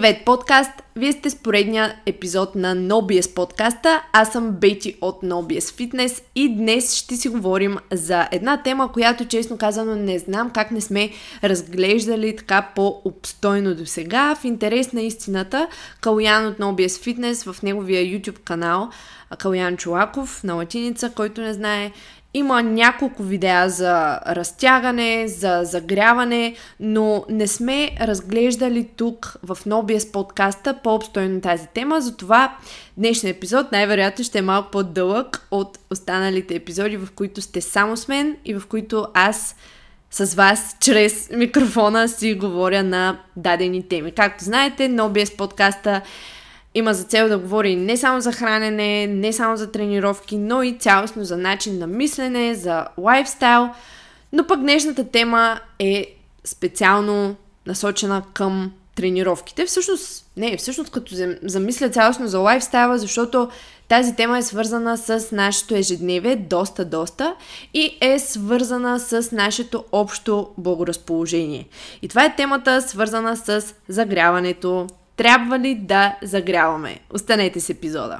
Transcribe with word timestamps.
Привет, 0.00 0.24
подкаст! 0.24 0.70
Вие 0.96 1.12
сте 1.12 1.30
с 1.30 1.36
поредния 1.36 1.96
епизод 2.06 2.54
на 2.54 2.76
NoBS 2.76 3.34
подкаста. 3.34 4.02
Аз 4.12 4.32
съм 4.32 4.50
Бети 4.50 4.96
от 5.00 5.22
NoBS 5.22 5.60
Fitness 5.60 6.22
и 6.34 6.56
днес 6.56 6.94
ще 6.94 7.16
си 7.16 7.28
говорим 7.28 7.76
за 7.92 8.28
една 8.32 8.62
тема, 8.62 8.92
която 8.92 9.24
честно 9.24 9.58
казано 9.58 9.94
не 9.94 10.18
знам 10.18 10.50
как 10.50 10.70
не 10.70 10.80
сме 10.80 11.10
разглеждали 11.44 12.36
така 12.36 12.68
по-обстойно 12.74 13.74
до 13.74 13.86
сега. 13.86 14.34
В 14.34 14.44
интерес 14.44 14.92
на 14.92 15.00
истината, 15.00 15.68
Калуян 16.00 16.46
от 16.46 16.58
NoBS 16.58 16.86
Fitness 16.88 17.52
в 17.52 17.62
неговия 17.62 18.02
YouTube 18.02 18.38
канал 18.38 18.90
Калуян 19.38 19.76
Чулаков 19.76 20.44
на 20.44 20.54
латиница, 20.54 21.10
който 21.10 21.40
не 21.40 21.52
знае, 21.52 21.92
има 22.34 22.62
няколко 22.62 23.22
видеа 23.22 23.68
за 23.68 24.20
разтягане, 24.26 25.28
за 25.28 25.60
загряване, 25.64 26.54
но 26.80 27.24
не 27.28 27.46
сме 27.46 27.90
разглеждали 28.00 28.88
тук 28.96 29.36
в 29.42 29.56
NoBS 29.56 30.12
подкаста 30.12 30.74
по-обстойно 30.82 31.40
тази 31.40 31.66
тема, 31.74 32.00
затова 32.00 32.56
днешният 32.96 33.36
епизод 33.36 33.72
най-вероятно 33.72 34.24
ще 34.24 34.38
е 34.38 34.42
малко 34.42 34.70
по-дълъг 34.70 35.46
от 35.50 35.78
останалите 35.90 36.54
епизоди, 36.54 36.96
в 36.96 37.08
които 37.14 37.40
сте 37.42 37.60
само 37.60 37.96
с 37.96 38.08
мен 38.08 38.36
и 38.44 38.54
в 38.54 38.62
които 38.68 39.06
аз 39.14 39.56
с 40.10 40.34
вас 40.34 40.76
чрез 40.80 41.30
микрофона 41.30 42.08
си 42.08 42.34
говоря 42.34 42.82
на 42.82 43.18
дадени 43.36 43.88
теми. 43.88 44.12
Както 44.12 44.44
знаете, 44.44 44.90
NoBS 44.90 45.36
подкаста 45.36 46.00
има 46.74 46.94
за 46.94 47.04
цел 47.04 47.28
да 47.28 47.38
говори 47.38 47.76
не 47.76 47.96
само 47.96 48.20
за 48.20 48.32
хранене, 48.32 49.06
не 49.06 49.32
само 49.32 49.56
за 49.56 49.72
тренировки, 49.72 50.38
но 50.38 50.62
и 50.62 50.76
цялостно 50.78 51.24
за 51.24 51.36
начин 51.36 51.78
на 51.78 51.86
мислене, 51.86 52.54
за 52.54 52.86
лайфстайл. 52.98 53.70
Но 54.32 54.46
пък 54.46 54.60
днешната 54.60 55.04
тема 55.04 55.60
е 55.78 56.14
специално 56.44 57.36
насочена 57.66 58.22
към 58.34 58.72
тренировките. 58.94 59.66
Всъщност, 59.66 60.26
не, 60.36 60.56
всъщност 60.56 60.90
като 60.90 61.14
замисля 61.42 61.90
цялостно 61.90 62.26
за 62.26 62.38
лайфстайла, 62.38 62.98
защото 62.98 63.48
тази 63.88 64.16
тема 64.16 64.38
е 64.38 64.42
свързана 64.42 64.98
с 64.98 65.32
нашето 65.32 65.74
ежедневие, 65.74 66.36
доста, 66.36 66.84
доста, 66.84 67.34
и 67.74 67.98
е 68.00 68.18
свързана 68.18 69.00
с 69.00 69.32
нашето 69.32 69.84
общо 69.92 70.48
благоразположение. 70.58 71.68
И 72.02 72.08
това 72.08 72.24
е 72.24 72.36
темата 72.36 72.82
свързана 72.82 73.36
с 73.36 73.74
загряването, 73.88 74.86
трябва 75.18 75.58
ли 75.58 75.74
да 75.74 76.16
загряваме? 76.22 76.98
Останете 77.10 77.60
с 77.60 77.70
епизода. 77.70 78.18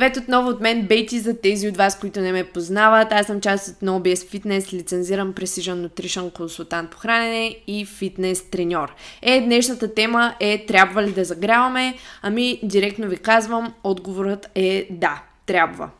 Привет 0.00 0.16
отново 0.16 0.48
от 0.48 0.60
мен, 0.60 0.86
Бейти, 0.86 1.20
за 1.20 1.40
тези 1.40 1.68
от 1.68 1.76
вас, 1.76 1.98
които 1.98 2.20
не 2.20 2.32
ме 2.32 2.44
познават. 2.44 3.12
Аз 3.12 3.26
съм 3.26 3.40
част 3.40 3.68
от 3.68 3.74
NoBS 3.74 4.14
Fitness, 4.14 4.72
лицензиран 4.72 5.34
Precision 5.34 5.86
Nutrition 5.86 6.32
консултант 6.32 6.90
по 6.90 6.98
хранене 6.98 7.56
и 7.66 7.86
фитнес 7.86 8.50
треньор. 8.50 8.94
Е, 9.22 9.40
днешната 9.40 9.94
тема 9.94 10.34
е 10.40 10.64
трябва 10.66 11.02
ли 11.02 11.12
да 11.12 11.24
загряваме? 11.24 11.94
Ами, 12.22 12.60
директно 12.62 13.08
ви 13.08 13.16
казвам, 13.16 13.74
отговорът 13.84 14.50
е 14.54 14.86
да, 14.90 15.22
трябва. 15.46 15.90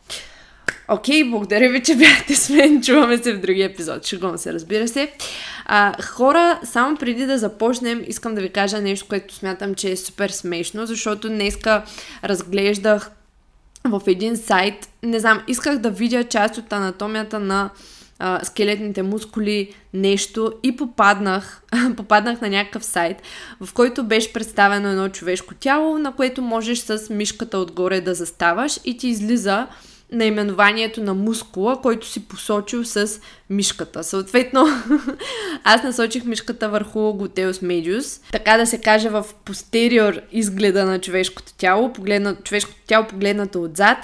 Окей, 0.88 1.22
okay, 1.22 1.30
благодаря 1.30 1.70
ви, 1.70 1.82
че 1.82 1.96
бяхте 1.96 2.36
с 2.36 2.50
мен. 2.50 2.82
Чуваме 2.82 3.18
се 3.18 3.32
в 3.32 3.40
другия 3.40 3.66
епизод. 3.66 4.06
Шегувам 4.06 4.38
се, 4.38 4.52
разбира 4.52 4.88
се. 4.88 5.12
А, 5.64 6.02
хора, 6.02 6.60
само 6.64 6.96
преди 6.96 7.26
да 7.26 7.38
започнем, 7.38 8.04
искам 8.06 8.34
да 8.34 8.40
ви 8.40 8.48
кажа 8.48 8.80
нещо, 8.80 9.06
което 9.08 9.34
смятам, 9.34 9.74
че 9.74 9.90
е 9.90 9.96
супер 9.96 10.30
смешно, 10.30 10.86
защото 10.86 11.28
днеска 11.28 11.84
разглеждах 12.24 13.10
в 13.84 14.02
един 14.06 14.36
сайт, 14.36 14.88
не 15.02 15.20
знам, 15.20 15.42
исках 15.48 15.78
да 15.78 15.90
видя 15.90 16.24
част 16.24 16.58
от 16.58 16.72
анатомията 16.72 17.40
на 17.40 17.70
а, 18.18 18.44
скелетните 18.44 19.02
мускули, 19.02 19.74
нещо 19.94 20.52
и 20.62 20.76
попаднах, 20.76 21.62
попаднах 21.96 22.40
на 22.40 22.48
някакъв 22.48 22.84
сайт, 22.84 23.22
в 23.60 23.74
който 23.74 24.04
беше 24.04 24.32
представено 24.32 24.88
едно 24.88 25.08
човешко 25.08 25.54
тяло, 25.54 25.98
на 25.98 26.12
което 26.12 26.42
можеш 26.42 26.78
с 26.78 27.10
мишката 27.10 27.58
отгоре 27.58 28.00
да 28.00 28.14
заставаш 28.14 28.78
и 28.84 28.96
ти 28.96 29.08
излиза 29.08 29.66
наименованието 30.12 31.02
на 31.02 31.14
мускула, 31.14 31.80
който 31.80 32.06
си 32.06 32.28
посочил 32.28 32.84
с 32.84 33.20
мишката. 33.50 34.04
Съответно, 34.04 34.66
аз 35.64 35.82
насочих 35.82 36.24
мишката 36.24 36.68
върху 36.68 37.12
Готеус 37.12 37.62
медиус, 37.62 38.20
така 38.32 38.56
да 38.56 38.66
се 38.66 38.80
каже 38.80 39.08
в 39.08 39.26
постериор 39.44 40.20
изгледа 40.32 40.84
на 40.84 41.00
човешкото 41.00 41.52
тяло, 41.58 41.92
погледна, 41.92 42.36
човешкото 42.44 42.76
тяло 42.86 43.06
погледнато 43.06 43.62
отзад 43.62 43.98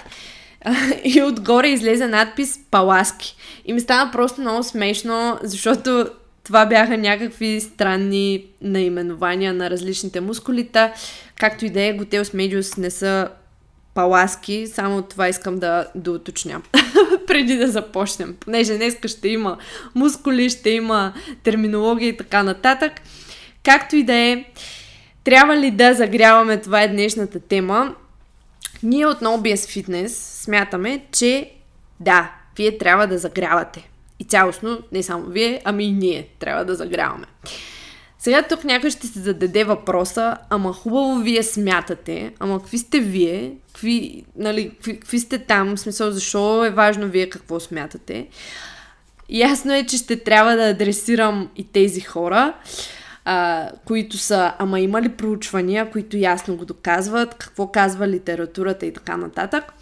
и 1.04 1.22
отгоре 1.22 1.68
излезе 1.68 2.06
надпис 2.06 2.60
Паласки. 2.70 3.36
И 3.64 3.72
ми 3.72 3.80
стана 3.80 4.10
просто 4.12 4.40
много 4.40 4.62
смешно, 4.62 5.38
защото 5.42 6.08
това 6.44 6.66
бяха 6.66 6.98
някакви 6.98 7.60
странни 7.60 8.44
наименования 8.62 9.54
на 9.54 9.70
различните 9.70 10.20
мускулита. 10.20 10.92
Както 11.40 11.64
и 11.64 11.70
да 11.70 11.82
е, 11.82 11.92
Готеус 11.92 12.32
медиус 12.32 12.76
не 12.76 12.90
са 12.90 13.28
паласки, 13.96 14.66
само 14.66 15.02
това 15.02 15.28
искам 15.28 15.58
да, 15.58 15.86
да 15.94 16.12
уточня 16.12 16.62
преди 17.26 17.56
да 17.56 17.68
започнем, 17.68 18.36
понеже 18.40 18.76
днес 18.76 18.96
ще 19.06 19.28
има 19.28 19.58
мускули, 19.94 20.50
ще 20.50 20.70
има 20.70 21.12
терминология 21.42 22.08
и 22.08 22.16
така 22.16 22.42
нататък. 22.42 22.92
Както 23.64 23.96
и 23.96 24.02
да 24.02 24.14
е, 24.14 24.44
трябва 25.24 25.56
ли 25.56 25.70
да 25.70 25.94
загряваме, 25.94 26.60
това 26.60 26.82
е 26.82 26.88
днешната 26.88 27.40
тема. 27.40 27.94
Ние 28.82 29.06
от 29.06 29.20
NoBS 29.20 29.54
Fitness 29.54 30.08
смятаме, 30.42 31.04
че 31.12 31.50
да, 32.00 32.32
вие 32.56 32.78
трябва 32.78 33.06
да 33.06 33.18
загрявате. 33.18 33.88
И 34.18 34.24
цялостно, 34.24 34.78
не 34.92 35.02
само 35.02 35.24
вие, 35.24 35.60
ами 35.64 35.84
и 35.84 35.92
ние 35.92 36.28
трябва 36.38 36.64
да 36.64 36.74
загряваме. 36.74 37.26
Сега 38.26 38.42
тук 38.42 38.64
някой 38.64 38.90
ще 38.90 39.06
се 39.06 39.18
зададе 39.20 39.64
въпроса, 39.64 40.36
ама 40.50 40.72
хубаво 40.72 41.18
вие 41.18 41.42
смятате, 41.42 42.32
ама 42.38 42.58
какви 42.58 42.78
сте 42.78 43.00
вие, 43.00 43.52
какви, 43.66 44.24
нали, 44.36 44.70
какви, 44.70 45.00
какви 45.00 45.18
сте 45.18 45.38
там, 45.38 45.76
в 45.76 45.80
смисъл 45.80 46.10
защо 46.10 46.64
е 46.64 46.70
важно 46.70 47.08
вие 47.08 47.30
какво 47.30 47.60
смятате. 47.60 48.28
Ясно 49.28 49.74
е, 49.74 49.86
че 49.86 49.96
ще 49.96 50.16
трябва 50.16 50.56
да 50.56 50.68
адресирам 50.68 51.50
и 51.56 51.64
тези 51.64 52.00
хора, 52.00 52.54
а, 53.24 53.68
които 53.84 54.18
са, 54.18 54.52
ама 54.58 54.80
има 54.80 55.02
ли 55.02 55.08
проучвания, 55.08 55.90
които 55.90 56.16
ясно 56.16 56.56
го 56.56 56.64
доказват, 56.64 57.34
какво 57.34 57.66
казва 57.66 58.08
литературата 58.08 58.86
и 58.86 58.92
така 58.92 59.16
нататък. 59.16 59.72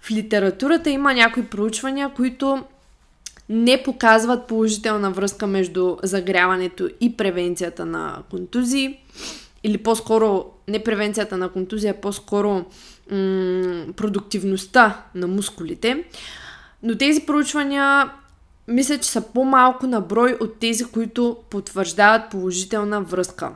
В 0.00 0.10
литературата 0.10 0.90
има 0.90 1.14
някои 1.14 1.46
проучвания, 1.46 2.08
които 2.08 2.64
не 3.48 3.82
показват 3.82 4.46
положителна 4.46 5.10
връзка 5.10 5.46
между 5.46 5.96
загряването 6.02 6.88
и 7.00 7.16
превенцията 7.16 7.86
на 7.86 8.22
контузии. 8.30 9.00
Или 9.64 9.78
по-скоро 9.78 10.44
не 10.68 10.84
превенцията 10.84 11.36
на 11.36 11.48
контузия, 11.48 12.00
по-скоро 12.00 12.48
м- 12.54 12.64
продуктивността 13.96 15.04
на 15.14 15.26
мускулите. 15.26 16.04
Но 16.82 16.98
тези 16.98 17.20
проучвания 17.20 18.10
мисля, 18.68 18.98
че 18.98 19.10
са 19.10 19.20
по-малко 19.20 19.86
на 19.86 20.00
брой 20.00 20.36
от 20.40 20.58
тези, 20.58 20.84
които 20.84 21.36
потвърждават 21.50 22.30
положителна 22.30 23.00
връзка. 23.00 23.50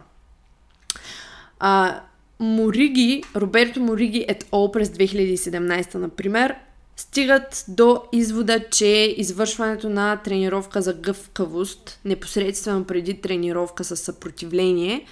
А, 1.61 2.01
Мориги, 2.41 3.25
Роберто 3.37 3.81
Мориги 3.81 4.27
et 4.29 4.45
al. 4.45 4.73
през 4.73 4.89
2017, 4.89 5.95
например, 5.95 6.55
стигат 7.03 7.65
до 7.69 8.03
извода, 8.13 8.61
че 8.71 9.15
извършването 9.17 9.89
на 9.89 10.17
тренировка 10.17 10.83
за 10.83 10.95
гъвкавост, 10.95 12.01
непосредствено 12.05 12.85
преди 12.85 13.21
тренировка 13.21 13.85
с 13.85 13.97
съпротивление, 13.97 15.07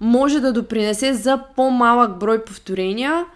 може 0.00 0.40
да 0.40 0.52
допринесе 0.52 1.14
за 1.14 1.40
по-малък 1.56 2.18
брой 2.18 2.44
повторения, 2.44 3.26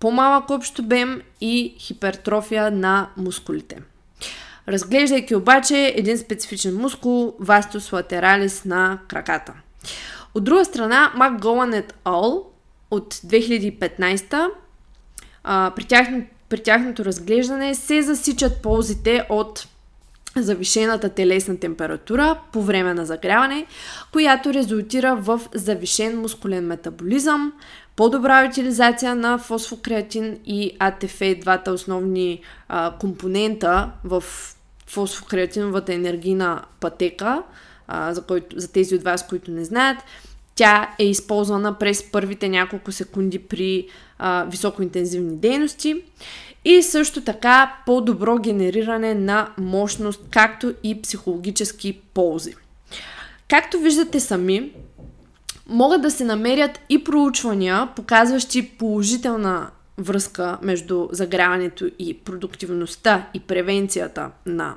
по-малък 0.00 0.50
общ 0.50 0.78
обем 0.78 1.22
и 1.40 1.74
хипертрофия 1.78 2.70
на 2.70 3.08
мускулите. 3.16 3.78
Разглеждайки 4.68 5.34
обаче 5.34 5.92
един 5.96 6.18
специфичен 6.18 6.76
мускул, 6.76 7.34
вастус 7.40 7.92
латералис 7.92 8.64
на 8.64 8.98
краката. 9.08 9.52
От 10.34 10.44
друга 10.44 10.64
страна, 10.64 11.12
Мак 11.16 11.40
Голан 11.40 11.72
et 11.72 11.92
al. 12.04 12.42
от 12.90 13.14
2015 13.14 14.50
а, 15.44 15.72
при 15.76 15.84
тяхното 15.84 16.33
при 16.48 16.62
тяхното 16.62 17.04
разглеждане 17.04 17.74
се 17.74 18.02
засичат 18.02 18.62
ползите 18.62 19.26
от 19.28 19.68
завишената 20.36 21.08
телесна 21.08 21.56
температура 21.60 22.40
по 22.52 22.62
време 22.62 22.94
на 22.94 23.06
загряване, 23.06 23.66
която 24.12 24.54
резултира 24.54 25.16
в 25.16 25.40
завишен 25.54 26.20
мускулен 26.20 26.66
метаболизъм, 26.66 27.52
по-добра 27.96 28.48
утилизация 28.48 29.14
на 29.14 29.38
фосфокреатин 29.38 30.38
и 30.46 30.76
АТФ, 30.78 31.20
двата 31.40 31.72
основни 31.72 32.40
а, 32.68 32.92
компонента 33.00 33.90
в 34.04 34.24
фосфокреатиновата 34.86 35.94
енергийна 35.94 36.62
пътека, 36.80 37.42
а, 37.88 38.14
за, 38.14 38.22
който, 38.22 38.60
за 38.60 38.72
тези 38.72 38.94
от 38.94 39.02
вас, 39.02 39.26
които 39.26 39.50
не 39.50 39.64
знаят. 39.64 39.98
Тя 40.54 40.94
е 40.98 41.04
използвана 41.04 41.78
през 41.78 42.10
първите 42.10 42.48
няколко 42.48 42.92
секунди 42.92 43.38
при 43.38 43.86
а, 44.18 44.44
високоинтензивни 44.44 45.36
дейности 45.36 46.02
и 46.64 46.82
също 46.82 47.20
така 47.20 47.76
по-добро 47.86 48.38
генериране 48.38 49.14
на 49.14 49.48
мощност, 49.58 50.20
както 50.30 50.74
и 50.82 51.02
психологически 51.02 52.00
ползи. 52.14 52.54
Както 53.48 53.78
виждате 53.78 54.20
сами, 54.20 54.72
могат 55.68 56.02
да 56.02 56.10
се 56.10 56.24
намерят 56.24 56.80
и 56.88 57.04
проучвания, 57.04 57.88
показващи 57.96 58.68
положителна 58.68 59.70
връзка 59.98 60.58
между 60.62 61.08
загряването 61.12 61.90
и 61.98 62.18
продуктивността 62.18 63.26
и 63.34 63.40
превенцията 63.40 64.30
на 64.46 64.74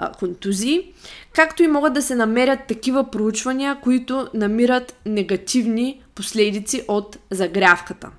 а, 0.00 0.12
контузии, 0.12 0.92
както 1.32 1.62
и 1.62 1.68
могат 1.68 1.92
да 1.92 2.02
се 2.02 2.14
намерят 2.14 2.60
такива 2.68 3.10
проучвания, 3.10 3.80
които 3.82 4.28
намират 4.34 4.96
негативни 5.06 6.02
последици 6.14 6.84
от 6.88 7.18
загрявката. 7.30 8.10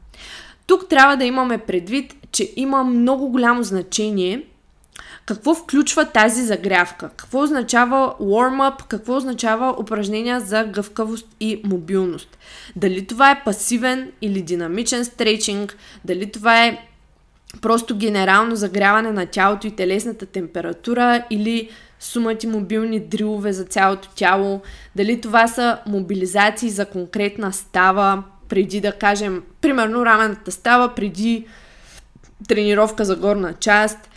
Тук 0.67 0.89
трябва 0.89 1.17
да 1.17 1.25
имаме 1.25 1.57
предвид, 1.57 2.15
че 2.31 2.53
има 2.55 2.83
много 2.83 3.29
голямо 3.29 3.63
значение 3.63 4.43
какво 5.25 5.55
включва 5.55 6.05
тази 6.05 6.43
загрявка? 6.43 7.09
Какво 7.09 7.41
означава 7.41 8.15
warm-up? 8.21 8.87
Какво 8.87 9.15
означава 9.15 9.75
упражнения 9.79 10.39
за 10.39 10.63
гъвкавост 10.63 11.27
и 11.39 11.61
мобилност? 11.63 12.37
Дали 12.75 13.07
това 13.07 13.31
е 13.31 13.43
пасивен 13.43 14.11
или 14.21 14.41
динамичен 14.41 15.05
стрейчинг? 15.05 15.77
Дали 16.05 16.31
това 16.31 16.65
е 16.65 16.87
просто 17.61 17.97
генерално 17.97 18.55
загряване 18.55 19.11
на 19.11 19.25
тялото 19.25 19.67
и 19.67 19.75
телесната 19.75 20.25
температура 20.25 21.23
или 21.29 21.69
сумати 21.99 22.47
мобилни 22.47 22.99
дрилове 22.99 23.53
за 23.53 23.63
цялото 23.63 24.09
тяло? 24.15 24.61
Дали 24.95 25.21
това 25.21 25.47
са 25.47 25.77
мобилизации 25.87 26.69
за 26.69 26.85
конкретна 26.85 27.53
става, 27.53 28.23
преди 28.49 28.81
да 28.81 28.91
кажем, 28.91 29.43
примерно 29.61 30.05
рамената 30.05 30.51
става 30.51 30.95
преди 30.95 31.45
тренировка 32.47 33.05
за 33.05 33.15
горна 33.15 33.53
част, 33.53 34.09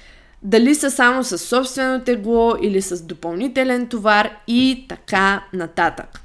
дали 0.43 0.75
са 0.75 0.91
само 0.91 1.25
с 1.25 1.39
собствено 1.39 2.01
тегло 2.01 2.55
или 2.63 2.83
с 2.83 3.03
допълнителен 3.03 3.89
товар 3.89 4.31
и 4.47 4.87
така 4.89 5.45
нататък. 5.53 6.21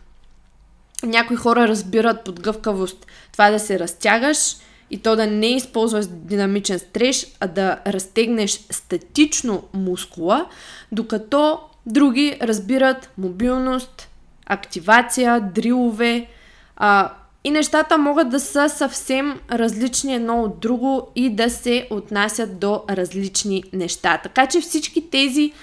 Някои 1.04 1.36
хора 1.36 1.68
разбират 1.68 2.24
под 2.24 2.40
гъвкавост 2.40 3.06
това 3.32 3.52
да 3.52 3.60
се 3.60 3.80
разтягаш 3.80 4.56
и 4.92 4.98
то 4.98 5.16
да 5.16 5.28
не 5.28 5.56
използваш 5.56 6.06
динамичен 6.08 6.80
стреж, 6.80 7.28
а 7.40 7.48
да 7.48 7.80
разтегнеш 7.88 8.52
статично 8.52 9.64
мускула, 9.74 10.46
докато 10.92 11.60
други 11.86 12.38
разбират 12.42 13.12
мобилност, 13.18 14.10
активация, 14.46 15.42
дрилове, 15.42 16.28
а, 16.76 17.14
и 17.44 17.52
нещата 17.52 17.98
могат 17.98 18.30
да 18.30 18.40
са 18.40 18.70
съвсем 18.70 19.40
различни 19.52 20.16
едно 20.16 20.44
от 20.44 20.60
друго 20.60 21.12
и 21.16 21.30
да 21.30 21.50
се 21.50 21.88
отнасят 21.90 22.60
до 22.60 22.84
различни 22.90 23.64
неща. 23.74 24.20
Така 24.24 24.48
че 24.48 24.62
всички 24.62 25.10
тези 25.10 25.54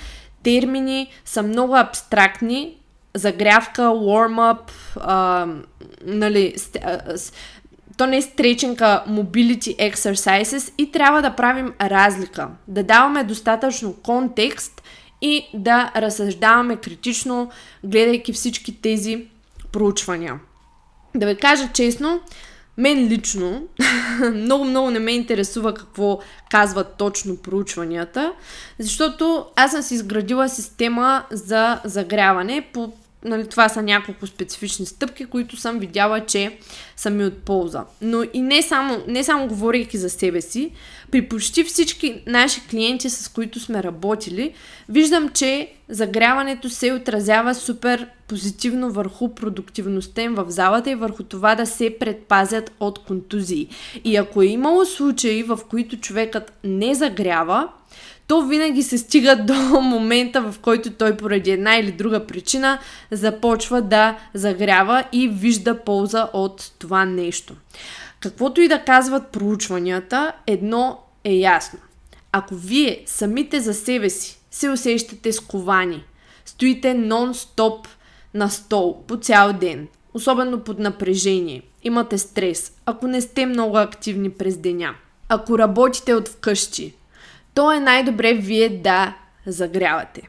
термини 0.43 1.09
са 1.25 1.43
много 1.43 1.77
абстрактни. 1.77 2.77
Загрявка, 3.15 3.83
warm-up, 3.83 4.71
а, 5.01 5.47
нали, 6.05 6.55
то 7.97 8.07
не 8.07 8.17
е 8.17 8.23
стреченка 8.23 9.05
mobility 9.09 9.93
exercises 9.93 10.73
и 10.79 10.93
трябва 10.93 11.23
да 11.23 11.37
правим 11.37 11.73
разлика. 11.81 12.49
Да 12.69 12.83
даваме 12.83 13.25
достатъчно 13.25 13.95
контекст 13.95 14.83
и 15.21 15.47
да 15.55 15.93
разсъждаваме 15.97 16.77
критично, 16.77 17.51
гледайки 17.85 18.33
всички 18.33 18.81
тези 18.81 19.27
проучвания. 19.73 20.41
Да 21.15 21.27
ви 21.27 21.37
кажа 21.37 21.69
честно, 21.75 22.21
мен 22.77 23.09
лично 23.09 23.63
много-много 24.35 24.91
не 24.91 24.99
ме 24.99 25.13
интересува 25.13 25.75
какво 25.75 26.21
казват 26.51 26.95
точно 26.99 27.37
проучванията, 27.37 28.33
защото 28.79 29.47
аз 29.57 29.71
съм 29.71 29.83
си 29.83 29.95
изградила 29.95 30.49
система 30.49 31.25
за 31.31 31.81
загряване 31.85 32.69
по 32.73 32.93
нали, 33.27 33.49
това 33.49 33.69
са 33.69 33.83
няколко 33.83 34.27
специфични 34.27 34.87
стъпки, 34.87 35.25
които 35.25 35.57
съм 35.57 35.79
видяла, 35.79 36.27
че 36.27 36.59
са 36.97 37.11
ми 37.11 37.25
от 37.25 37.39
полза. 37.39 37.85
Но 38.03 38.23
и 38.33 38.41
не 38.41 38.63
само, 38.63 39.05
не 39.09 39.25
само 39.25 39.49
говорейки 39.49 39.99
за 39.99 40.11
себе 40.11 40.41
си, 40.41 40.71
при 41.11 41.29
почти 41.29 41.65
всички 41.65 42.23
наши 42.27 42.67
клиенти, 42.71 43.11
с 43.11 43.29
които 43.29 43.61
сме 43.61 43.83
работили, 43.83 44.55
виждам, 44.89 45.29
че 45.29 45.73
загряването 45.89 46.71
се 46.71 46.93
отразява 46.93 47.55
супер 47.55 48.07
позитивно 48.29 48.91
върху 48.93 49.35
продуктивността 49.35 50.23
им 50.23 50.35
в 50.35 50.45
залата 50.49 50.91
и 50.91 50.95
върху 50.95 51.23
това 51.23 51.55
да 51.55 51.67
се 51.67 51.99
предпазят 51.99 52.73
от 52.81 52.99
контузии. 52.99 53.69
И 54.05 54.17
ако 54.17 54.43
е 54.43 54.47
имало 54.47 54.85
случаи, 54.85 55.43
в 55.43 55.59
които 55.71 55.97
човекът 55.97 56.53
не 56.65 56.95
загрява, 56.95 57.69
то 58.27 58.43
винаги 58.43 58.83
се 58.83 58.99
стига 58.99 59.37
до 59.37 59.55
момента, 59.81 60.53
в 60.53 60.59
който 60.59 60.91
той 60.91 61.17
поради 61.17 61.51
една 61.51 61.77
или 61.77 61.93
друга 61.93 62.27
причина 62.27 62.79
започва 63.11 63.83
да 63.83 64.19
загрява 64.35 65.05
и 65.13 65.29
вижда 65.29 65.85
полза 65.85 66.29
от 66.33 66.73
това 66.79 67.05
нещо. 67.05 67.55
Каквото 68.21 68.61
и 68.61 68.69
да 68.69 68.85
казват 68.85 69.29
проучванията, 69.29 70.33
едно 70.47 70.99
е 71.25 71.35
ясно. 71.35 71.79
Ако 72.33 72.55
вие 72.55 73.03
самите 73.07 73.61
за 73.61 73.75
себе 73.75 74.11
си 74.11 74.41
се 74.51 74.71
усещате 74.71 75.33
сковани, 75.33 76.05
стоите 76.45 76.95
нон-стоп 76.95 77.87
на 78.35 78.51
стол 78.51 79.03
по 79.07 79.17
цял 79.17 79.53
ден, 79.53 79.89
особено 80.15 80.61
под 80.61 80.79
напрежение, 80.79 81.63
имате 81.83 82.19
стрес, 82.19 82.73
ако 82.87 83.07
не 83.07 83.21
сте 83.21 83.47
много 83.47 83.77
активни 83.77 84.31
през 84.31 84.57
деня, 84.57 84.95
ако 85.29 85.59
работите 85.59 86.15
от 86.15 86.29
вкъщи, 86.29 86.95
то 87.57 87.73
е 87.73 87.81
най-добре 87.81 88.35
вие 88.35 88.69
да 88.69 89.15
загрявате. 89.47 90.23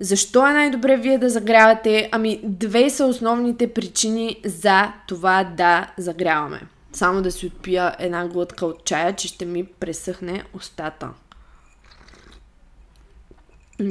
Защо 0.00 0.46
е 0.46 0.52
най-добре 0.52 0.96
вие 0.96 1.18
да 1.18 1.30
загрявате? 1.30 2.08
Ами, 2.12 2.40
две 2.44 2.90
са 2.90 3.04
основните 3.06 3.74
причини 3.74 4.40
за 4.44 4.92
това 5.08 5.44
да 5.44 5.86
загряваме. 5.98 6.60
Само 6.92 7.22
да 7.22 7.32
си 7.32 7.46
отпия 7.46 7.96
една 7.98 8.28
глътка 8.28 8.66
от 8.66 8.84
чая, 8.84 9.16
че 9.16 9.28
ще 9.28 9.44
ми 9.44 9.64
пресъхне 9.64 10.44
устата. 10.54 11.08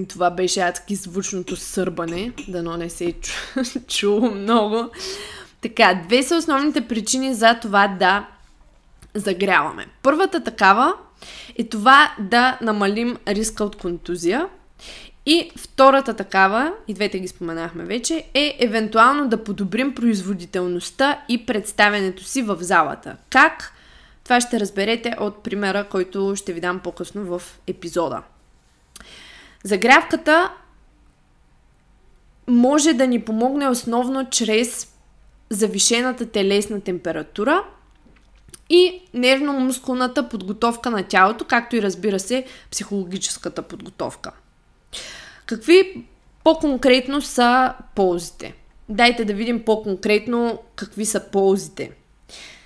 Това 0.09 0.29
беше 0.29 0.61
адски 0.61 0.95
звучното 0.95 1.55
сърбане, 1.55 2.33
дано 2.47 2.77
не 2.77 2.89
се 2.89 3.05
е 3.05 3.13
чу, 3.13 3.33
чуло 3.87 4.31
много. 4.31 4.89
Така, 5.61 6.01
две 6.07 6.23
са 6.23 6.35
основните 6.35 6.87
причини 6.87 7.33
за 7.33 7.59
това 7.61 7.87
да 7.87 8.27
загряваме. 9.15 9.87
Първата 10.03 10.43
такава 10.43 10.93
е 11.57 11.63
това 11.63 12.13
да 12.19 12.57
намалим 12.61 13.17
риска 13.27 13.63
от 13.63 13.75
контузия. 13.75 14.47
И 15.25 15.51
втората 15.57 16.13
такава, 16.13 16.73
и 16.87 16.93
двете 16.93 17.19
ги 17.19 17.27
споменахме 17.27 17.83
вече, 17.83 18.25
е 18.33 18.57
евентуално 18.59 19.29
да 19.29 19.43
подобрим 19.43 19.95
производителността 19.95 21.21
и 21.29 21.45
представянето 21.45 22.23
си 22.23 22.41
в 22.41 22.57
залата. 22.59 23.15
Как? 23.29 23.73
Това 24.23 24.41
ще 24.41 24.59
разберете 24.59 25.15
от 25.19 25.43
примера, 25.43 25.83
който 25.83 26.33
ще 26.35 26.53
ви 26.53 26.61
дам 26.61 26.79
по-късно 26.79 27.25
в 27.25 27.41
епизода. 27.67 28.21
Загрявката 29.63 30.51
може 32.47 32.93
да 32.93 33.07
ни 33.07 33.21
помогне 33.21 33.69
основно 33.69 34.29
чрез 34.29 34.93
завишената 35.49 36.25
телесна 36.25 36.81
температура– 36.81 37.63
и 38.69 39.01
нервно-мускулната 39.13 40.29
подготовка 40.29 40.89
на 40.89 41.03
тялото, 41.03 41.45
както 41.45 41.75
и 41.75 41.81
разбира 41.81 42.19
се 42.19 42.45
психологическата 42.71 43.61
подготовка. 43.61 44.31
Какви 45.45 46.05
по-конкретно 46.43 47.21
са 47.21 47.73
ползите? 47.95 48.53
Дайте 48.89 49.25
да 49.25 49.33
видим 49.33 49.63
по-конкретно 49.63 50.59
какви 50.75 51.05
са 51.05 51.19
ползите. 51.19 51.91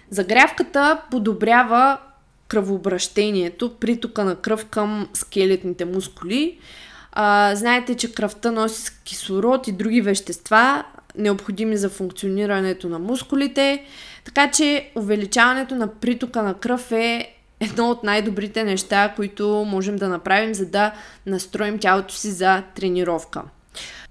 Загрявката 0.09 1.01
подобрява 1.11 1.97
кръвообращението, 2.47 3.75
притока 3.79 4.23
на 4.23 4.35
кръв 4.35 4.65
към 4.65 5.09
скелетните 5.13 5.85
мускули. 5.85 6.57
А, 7.11 7.55
знаете, 7.55 7.95
че 7.95 8.13
кръвта 8.13 8.51
носи 8.51 8.91
кислород 9.03 9.67
и 9.67 9.71
други 9.71 10.01
вещества, 10.01 10.83
необходими 11.17 11.77
за 11.77 11.89
функционирането 11.89 12.89
на 12.89 12.99
мускулите. 12.99 13.85
Така 14.25 14.51
че 14.51 14.91
увеличаването 14.95 15.75
на 15.75 15.87
притока 15.87 16.43
на 16.43 16.53
кръв 16.53 16.91
е 16.91 17.35
едно 17.59 17.89
от 17.89 18.03
най-добрите 18.03 18.63
неща, 18.63 19.13
които 19.15 19.65
можем 19.67 19.95
да 19.95 20.09
направим, 20.09 20.53
за 20.53 20.65
да 20.65 20.93
настроим 21.25 21.79
тялото 21.79 22.13
си 22.13 22.31
за 22.31 22.63
тренировка. 22.75 23.41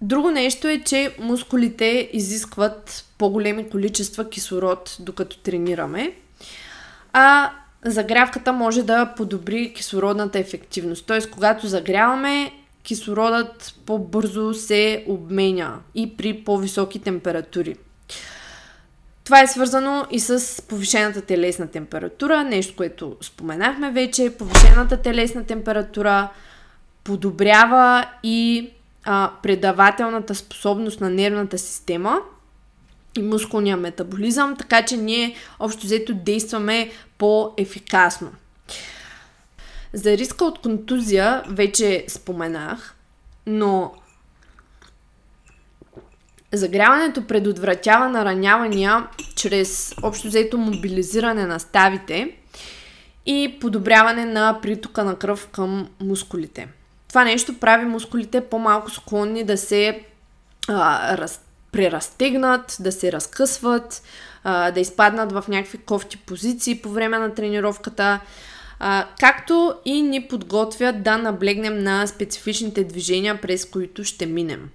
Друго 0.02 0.30
нещо 0.30 0.68
е, 0.68 0.80
че 0.80 1.14
мускулите 1.20 2.10
изискват 2.12 3.04
по-големи 3.18 3.70
количества 3.70 4.30
кислород, 4.30 4.96
докато 5.00 5.38
тренираме. 5.38 6.12
А 7.12 7.50
загрявката 7.84 8.52
може 8.52 8.82
да 8.82 9.14
подобри 9.16 9.72
кислородната 9.74 10.38
ефективност. 10.38 11.06
Т.е. 11.06 11.30
когато 11.30 11.66
загряваме, 11.66 12.52
кислородът 12.82 13.74
по-бързо 13.86 14.54
се 14.54 15.04
обменя 15.08 15.78
и 15.94 16.16
при 16.16 16.44
по-високи 16.44 16.98
температури. 16.98 17.76
Това 19.24 19.42
е 19.42 19.46
свързано 19.46 20.06
и 20.10 20.20
с 20.20 20.62
повишената 20.68 21.20
телесна 21.20 21.66
температура, 21.66 22.44
нещо, 22.44 22.76
което 22.76 23.16
споменахме 23.20 23.90
вече. 23.90 24.34
Повишената 24.38 24.96
телесна 24.96 25.44
температура 25.44 26.28
подобрява 27.04 28.06
и 28.22 28.70
а, 29.04 29.30
предавателната 29.42 30.34
способност 30.34 31.00
на 31.00 31.10
нервната 31.10 31.58
система 31.58 32.18
и 33.18 33.22
мускулния 33.22 33.76
метаболизъм, 33.76 34.56
така 34.56 34.84
че 34.84 34.96
ние 34.96 35.34
общо 35.58 35.86
взето 35.86 36.14
действаме 36.14 36.90
по-ефикасно. 37.18 38.30
За 39.92 40.18
риска 40.18 40.44
от 40.44 40.58
контузия 40.58 41.42
вече 41.48 42.04
споменах, 42.08 42.94
но 43.46 43.92
загряването 46.52 47.26
предотвратява 47.26 48.08
наранявания 48.08 49.06
чрез 49.36 49.94
общо 50.02 50.28
взето 50.28 50.58
мобилизиране 50.58 51.46
на 51.46 51.60
ставите 51.60 52.36
и 53.26 53.56
подобряване 53.60 54.24
на 54.24 54.58
притока 54.62 55.04
на 55.04 55.16
кръв 55.16 55.48
към 55.48 55.88
мускулите. 56.00 56.68
Това 57.08 57.24
нещо 57.24 57.58
прави 57.58 57.84
мускулите 57.84 58.40
по-малко 58.40 58.90
склонни 58.90 59.44
да 59.44 59.56
се 59.56 60.04
а, 60.68 61.16
раз, 61.18 61.40
преразтегнат, 61.72 62.76
да 62.80 62.92
се 62.92 63.12
разкъсват, 63.12 64.02
а, 64.44 64.70
да 64.70 64.80
изпаднат 64.80 65.32
в 65.32 65.44
някакви 65.48 65.78
кофти 65.78 66.16
позиции 66.16 66.82
по 66.82 66.88
време 66.88 67.18
на 67.18 67.34
тренировката, 67.34 68.20
а, 68.80 69.06
както 69.20 69.74
и 69.84 70.02
ни 70.02 70.28
подготвят 70.28 71.02
да 71.02 71.18
наблегнем 71.18 71.78
на 71.78 72.06
специфичните 72.06 72.84
движения, 72.84 73.40
през 73.40 73.64
които 73.64 74.04
ще 74.04 74.26
минем. 74.26 74.68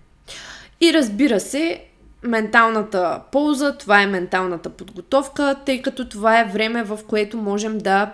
И 0.81 0.93
разбира 0.93 1.39
се, 1.39 1.83
менталната 2.23 3.21
полза, 3.31 3.77
това 3.77 4.01
е 4.01 4.07
менталната 4.07 4.69
подготовка, 4.69 5.55
тъй 5.65 5.81
като 5.81 6.09
това 6.09 6.39
е 6.39 6.49
време, 6.53 6.83
в 6.83 6.99
което 7.07 7.37
можем 7.37 7.77
да 7.77 8.13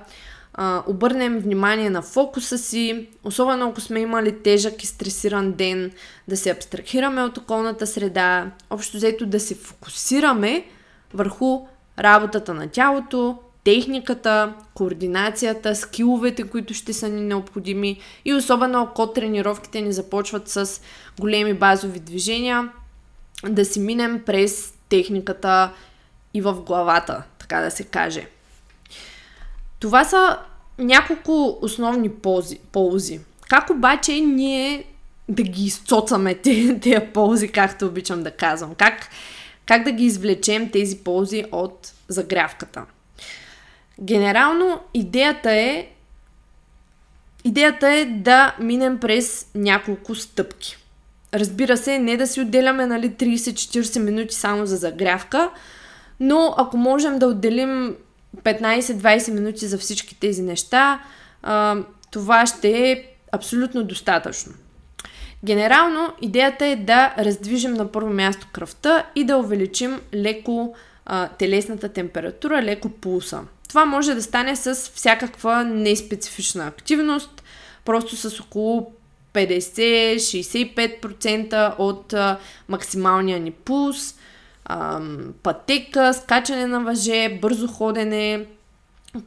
а, 0.54 0.84
обърнем 0.88 1.40
внимание 1.40 1.90
на 1.90 2.02
фокуса 2.02 2.58
си, 2.58 3.08
особено 3.24 3.70
ако 3.70 3.82
сме 3.82 4.00
имали 4.00 4.44
тежък 4.44 4.84
и 4.84 4.88
стресиран 4.88 5.52
ден, 5.52 5.92
да 6.28 6.38
се 6.38 6.50
абстрахираме 6.50 7.24
от 7.24 7.38
околната 7.38 7.88
среда, 7.88 8.52
общо 8.70 8.98
взето 8.98 9.26
да 9.26 9.40
се 9.40 9.56
фокусираме 9.56 10.66
върху 11.14 11.68
работата 12.00 12.54
на 12.54 12.68
тялото, 12.68 13.38
техниката, 13.64 14.54
координацията, 14.74 15.76
скиловете, 15.76 16.44
които 16.44 16.74
ще 16.74 16.94
са 16.94 17.10
ни 17.10 17.22
необходими 17.22 18.00
и 18.26 18.34
особено 18.34 18.82
ако 18.82 19.08
тренировките 19.08 19.82
ни 19.82 19.92
започват 19.92 20.50
с 20.50 20.82
големи 21.20 21.54
базови 21.54 22.00
движения, 22.00 22.70
да 23.50 23.66
си 23.66 23.80
минем 23.80 24.22
през 24.26 24.74
техниката 24.90 25.72
и 26.34 26.42
в 26.42 26.54
главата, 26.54 27.24
така 27.40 27.62
да 27.62 27.72
се 27.72 27.84
каже. 27.84 28.28
Това 29.80 30.04
са 30.04 30.38
няколко 30.78 31.60
основни 31.62 32.10
ползи. 32.10 32.60
ползи. 32.72 33.20
Как 33.50 33.70
обаче 33.70 34.20
ние 34.22 34.86
да 35.30 35.44
ги 35.44 35.66
изцоцаме 35.66 36.36
тези, 36.36 37.00
ползи, 37.14 37.48
както 37.48 37.86
обичам 37.86 38.24
да 38.24 38.32
казвам? 38.32 38.76
Как, 38.76 39.10
как 39.66 39.84
да 39.84 39.92
ги 39.92 40.06
извлечем 40.06 40.72
тези 40.72 40.98
ползи 40.98 41.46
от 41.52 41.94
загрявката? 42.08 42.86
Генерално 44.02 44.80
идеята 44.94 45.52
е 45.52 45.88
идеята 47.44 47.88
е 47.90 48.06
да 48.06 48.56
минем 48.60 49.00
през 49.00 49.48
няколко 49.56 50.16
стъпки. 50.16 50.78
Разбира 51.34 51.78
се, 51.78 52.00
не 52.00 52.18
да 52.18 52.28
си 52.28 52.42
отделяме 52.42 52.86
нали, 52.86 53.12
30-40 53.12 54.00
минути 54.00 54.36
само 54.36 54.66
за 54.66 54.78
загрявка, 54.78 55.50
но 56.20 56.56
ако 56.58 56.78
можем 56.78 57.20
да 57.20 57.28
отделим 57.28 57.96
15-20 58.38 59.32
минути 59.32 59.68
за 59.68 59.78
всички 59.78 60.20
тези 60.20 60.42
неща, 60.42 61.00
това 62.12 62.46
ще 62.46 62.92
е 62.92 63.04
абсолютно 63.32 63.84
достатъчно. 63.84 64.54
Генерално 65.46 66.14
идеята 66.22 66.66
е 66.66 66.76
да 66.76 67.14
раздвижим 67.18 67.74
на 67.74 67.92
първо 67.92 68.10
място 68.10 68.48
кръвта 68.52 69.06
и 69.16 69.24
да 69.24 69.38
увеличим 69.38 70.02
леко 70.14 70.76
а, 71.06 71.28
телесната 71.28 71.90
температура, 71.90 72.64
леко 72.64 72.90
пулса. 72.90 73.42
Това 73.70 73.86
може 73.86 74.16
да 74.16 74.22
стане 74.22 74.56
с 74.56 74.76
всякаква 74.76 75.64
неспецифична 75.64 76.68
активност, 76.68 77.44
просто 77.86 78.16
с 78.16 78.40
около 78.40 78.92
50-65% 79.34 81.80
от 81.80 82.14
а, 82.14 82.40
максималния 82.68 83.40
ни 83.40 83.52
пулс, 83.52 84.16
а, 84.66 85.02
пътека, 85.44 86.14
скачане 86.14 86.68
на 86.68 86.80
въже, 86.80 87.40
бързо 87.42 87.68
ходене, 87.68 88.46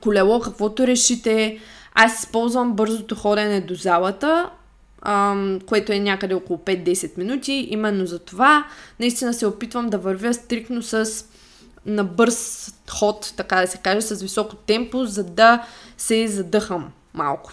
колело, 0.00 0.40
каквото 0.40 0.86
решите. 0.86 1.58
Аз 1.94 2.18
използвам 2.18 2.72
бързото 2.72 3.14
ходене 3.14 3.60
до 3.60 3.74
залата, 3.74 4.50
а, 5.02 5.36
което 5.66 5.92
е 5.92 5.98
някъде 5.98 6.34
около 6.34 6.58
5-10 6.58 7.18
минути. 7.18 7.68
Именно 7.70 8.06
за 8.06 8.18
това 8.18 8.66
наистина 9.00 9.34
се 9.34 9.46
опитвам 9.46 9.88
да 9.88 9.98
вървя 9.98 10.34
стрикно 10.34 10.82
с 10.82 11.24
на 11.86 12.04
бърз 12.04 12.70
ход, 12.90 13.32
така 13.36 13.60
да 13.60 13.66
се 13.66 13.78
каже, 13.78 14.00
с 14.00 14.22
високо 14.22 14.56
темпо, 14.56 15.04
за 15.04 15.24
да 15.24 15.66
се 15.98 16.28
задъхам 16.28 16.92
малко. 17.14 17.52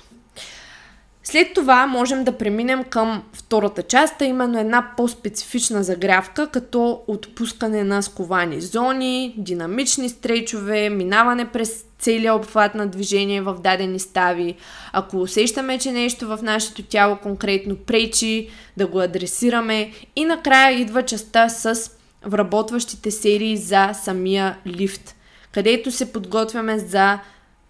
След 1.23 1.53
това 1.53 1.87
можем 1.87 2.23
да 2.23 2.37
преминем 2.37 2.83
към 2.83 3.23
втората 3.33 3.83
част, 3.83 4.21
а 4.21 4.25
именно 4.25 4.59
една 4.59 4.91
по-специфична 4.97 5.83
загрявка, 5.83 6.47
като 6.47 7.01
отпускане 7.07 7.83
на 7.83 8.01
сковани 8.01 8.61
зони, 8.61 9.35
динамични 9.37 10.09
стрейчове, 10.09 10.89
минаване 10.89 11.51
през 11.51 11.85
целият 11.99 12.35
обхват 12.35 12.75
на 12.75 12.87
движение 12.87 13.41
в 13.41 13.55
дадени 13.63 13.99
стави. 13.99 14.55
Ако 14.93 15.17
усещаме, 15.17 15.79
че 15.79 15.91
нещо 15.91 16.27
в 16.27 16.39
нашето 16.43 16.83
тяло 16.83 17.17
конкретно 17.17 17.75
пречи, 17.75 18.49
да 18.77 18.87
го 18.87 18.99
адресираме. 18.99 19.91
И 20.15 20.25
накрая 20.25 20.79
идва 20.79 21.03
частта 21.03 21.49
с 21.49 21.91
вработващите 22.25 23.11
серии 23.11 23.57
за 23.57 23.89
самия 23.93 24.57
лифт, 24.67 25.15
където 25.51 25.91
се 25.91 26.13
подготвяме 26.13 26.79
за 26.79 27.19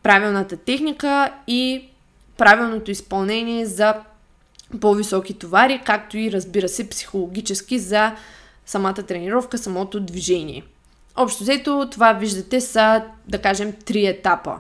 правилната 0.03 0.58
техника 0.58 1.34
и 1.48 1.89
правилното 2.38 2.91
изпълнение 2.91 3.65
за 3.65 3.96
по-високи 4.81 5.34
товари, 5.34 5.81
както 5.86 6.17
и 6.17 6.31
разбира 6.31 6.70
се 6.70 6.89
психологически 6.89 7.79
за 7.79 8.15
самата 8.65 8.93
тренировка, 8.93 9.58
самото 9.58 10.00
движение. 10.00 10.63
Общо 11.15 11.43
взето 11.43 11.88
това 11.91 12.13
виждате 12.13 12.62
са, 12.62 13.03
да 13.27 13.41
кажем, 13.41 13.74
три 13.86 14.05
етапа. 14.05 14.60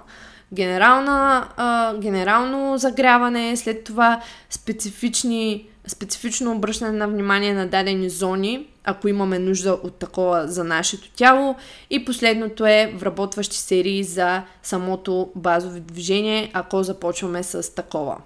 Генерална, 0.53 1.47
а, 1.57 1.95
генерално 1.97 2.77
загряване, 2.77 3.57
след 3.57 3.83
това 3.83 4.21
специфични, 4.49 5.65
специфично 5.87 6.51
обръщане 6.51 6.91
на 6.91 7.07
внимание 7.07 7.53
на 7.53 7.67
дадени 7.67 8.09
зони, 8.09 8.67
ако 8.83 9.07
имаме 9.07 9.39
нужда 9.39 9.71
от 9.71 9.95
такова 9.95 10.47
за 10.47 10.63
нашето 10.63 11.11
тяло. 11.11 11.55
И 11.89 12.05
последното 12.05 12.65
е 12.65 12.93
вработващи 12.95 13.57
серии 13.57 14.03
за 14.03 14.43
самото 14.63 15.31
базово 15.35 15.79
движение, 15.79 16.51
ако 16.53 16.83
започваме 16.83 17.43
с 17.43 17.75
такова. 17.75 18.17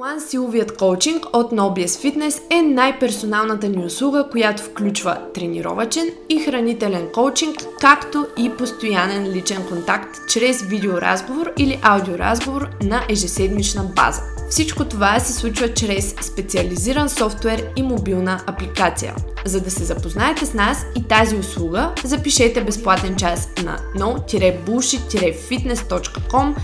One 0.00 0.28
силовият 0.28 0.76
коучинг 0.76 1.26
от 1.32 1.52
Nobies 1.52 1.86
Fitness 1.86 2.40
е 2.50 2.62
най-персоналната 2.62 3.68
ни 3.68 3.84
услуга, 3.84 4.28
която 4.30 4.62
включва 4.62 5.18
тренировачен 5.34 6.10
и 6.28 6.40
хранителен 6.40 7.08
коучинг, 7.14 7.56
както 7.80 8.26
и 8.38 8.50
постоянен 8.58 9.32
личен 9.32 9.66
контакт 9.68 10.16
чрез 10.28 10.62
видеоразговор 10.62 11.50
или 11.58 11.80
аудиоразговор 11.82 12.68
на 12.82 13.02
ежеседмична 13.08 13.82
база. 13.96 14.22
Всичко 14.50 14.84
това 14.84 15.20
се 15.20 15.32
случва 15.32 15.74
чрез 15.74 16.14
специализиран 16.22 17.08
софтуер 17.08 17.66
и 17.76 17.82
мобилна 17.82 18.40
апликация. 18.46 19.14
За 19.44 19.60
да 19.60 19.70
се 19.70 19.84
запознаете 19.84 20.46
с 20.46 20.54
нас 20.54 20.84
и 20.96 21.08
тази 21.08 21.36
услуга, 21.36 21.92
запишете 22.04 22.64
безплатен 22.64 23.16
час 23.16 23.48
на 23.64 23.78
no-bullshit-fitness.com 23.96 26.54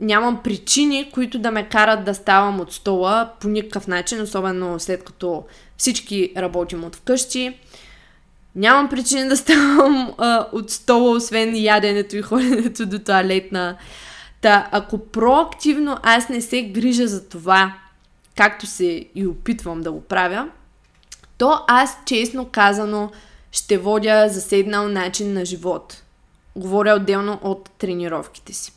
нямам 0.00 0.42
причини, 0.42 1.10
които 1.14 1.38
да 1.38 1.50
ме 1.50 1.68
карат 1.68 2.04
да 2.04 2.14
ставам 2.14 2.60
от 2.60 2.72
стола 2.72 3.30
по 3.40 3.48
никакъв 3.48 3.86
начин, 3.86 4.22
особено 4.22 4.80
след 4.80 5.04
като 5.04 5.44
всички 5.76 6.32
работим 6.36 6.84
от 6.84 6.96
вкъщи. 6.96 7.58
Нямам 8.56 8.88
причини 8.88 9.28
да 9.28 9.36
ставам 9.36 10.14
а, 10.18 10.46
от 10.52 10.70
стола, 10.70 11.10
освен 11.10 11.56
яденето 11.56 12.16
и 12.16 12.22
ходенето 12.22 12.86
до 12.86 12.98
туалетна. 12.98 13.76
Та, 14.40 14.68
ако 14.72 14.98
проактивно 14.98 15.98
аз 16.02 16.28
не 16.28 16.40
се 16.40 16.62
грижа 16.62 17.06
за 17.06 17.28
това, 17.28 17.74
както 18.36 18.66
се 18.66 19.06
и 19.14 19.26
опитвам 19.26 19.80
да 19.80 19.92
го 19.92 20.00
правя, 20.00 20.48
то 21.38 21.60
аз 21.68 21.98
честно 22.06 22.44
казано 22.44 23.10
ще 23.52 23.78
водя 23.78 24.28
заседнал 24.28 24.88
начин 24.88 25.32
на 25.32 25.44
живот. 25.44 26.02
Говоря 26.56 26.94
отделно 26.94 27.40
от 27.42 27.70
тренировките 27.78 28.52
си. 28.52 28.72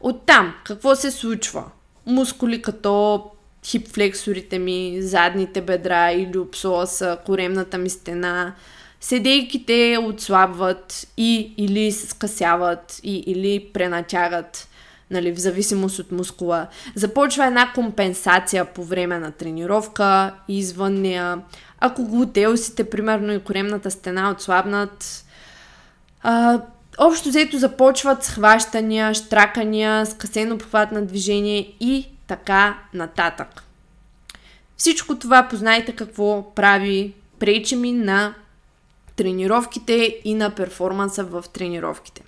Оттам, 0.00 0.54
какво 0.64 0.96
се 0.96 1.10
случва? 1.10 1.64
Мускули 2.06 2.62
като 2.62 3.24
хипфлексорите 3.64 4.58
ми, 4.58 4.98
задните 5.00 5.60
бедра 5.60 6.12
или 6.12 6.38
обсоса, 6.38 7.18
коремната 7.26 7.78
ми 7.78 7.90
стена, 7.90 8.54
седейките 9.00 9.98
отслабват 10.02 11.08
и 11.16 11.54
или 11.56 11.92
се 11.92 12.06
скъсяват 12.06 13.00
и 13.02 13.16
или 13.26 13.70
пренатягат 13.72 14.68
нали, 15.10 15.32
в 15.32 15.38
зависимост 15.38 15.98
от 15.98 16.12
мускула. 16.12 16.66
Започва 16.94 17.46
една 17.46 17.72
компенсация 17.72 18.64
по 18.64 18.84
време 18.84 19.18
на 19.18 19.32
тренировка, 19.32 20.34
извън 20.48 20.94
нея. 20.94 21.38
Ако 21.80 22.04
глутеусите, 22.04 22.90
примерно 22.90 23.32
и 23.32 23.40
коремната 23.40 23.90
стена 23.90 24.30
отслабнат, 24.30 25.24
а, 26.22 26.60
общо 26.98 27.28
взето 27.28 27.58
започват 27.58 28.24
схващания, 28.24 29.14
штракания, 29.14 30.06
скъсено 30.06 30.54
обхват 30.54 30.92
на 30.92 31.06
движение 31.06 31.72
и 31.80 32.06
така 32.26 32.78
нататък. 32.94 33.62
Всичко 34.76 35.18
това 35.18 35.48
познайте 35.50 35.92
какво 35.92 36.54
прави, 36.54 37.14
пречи 37.38 37.76
ми 37.76 37.92
на 37.92 38.34
тренировките 39.16 40.18
и 40.24 40.34
на 40.34 40.50
перформанса 40.50 41.24
в 41.24 41.44
тренировките. 41.52 42.22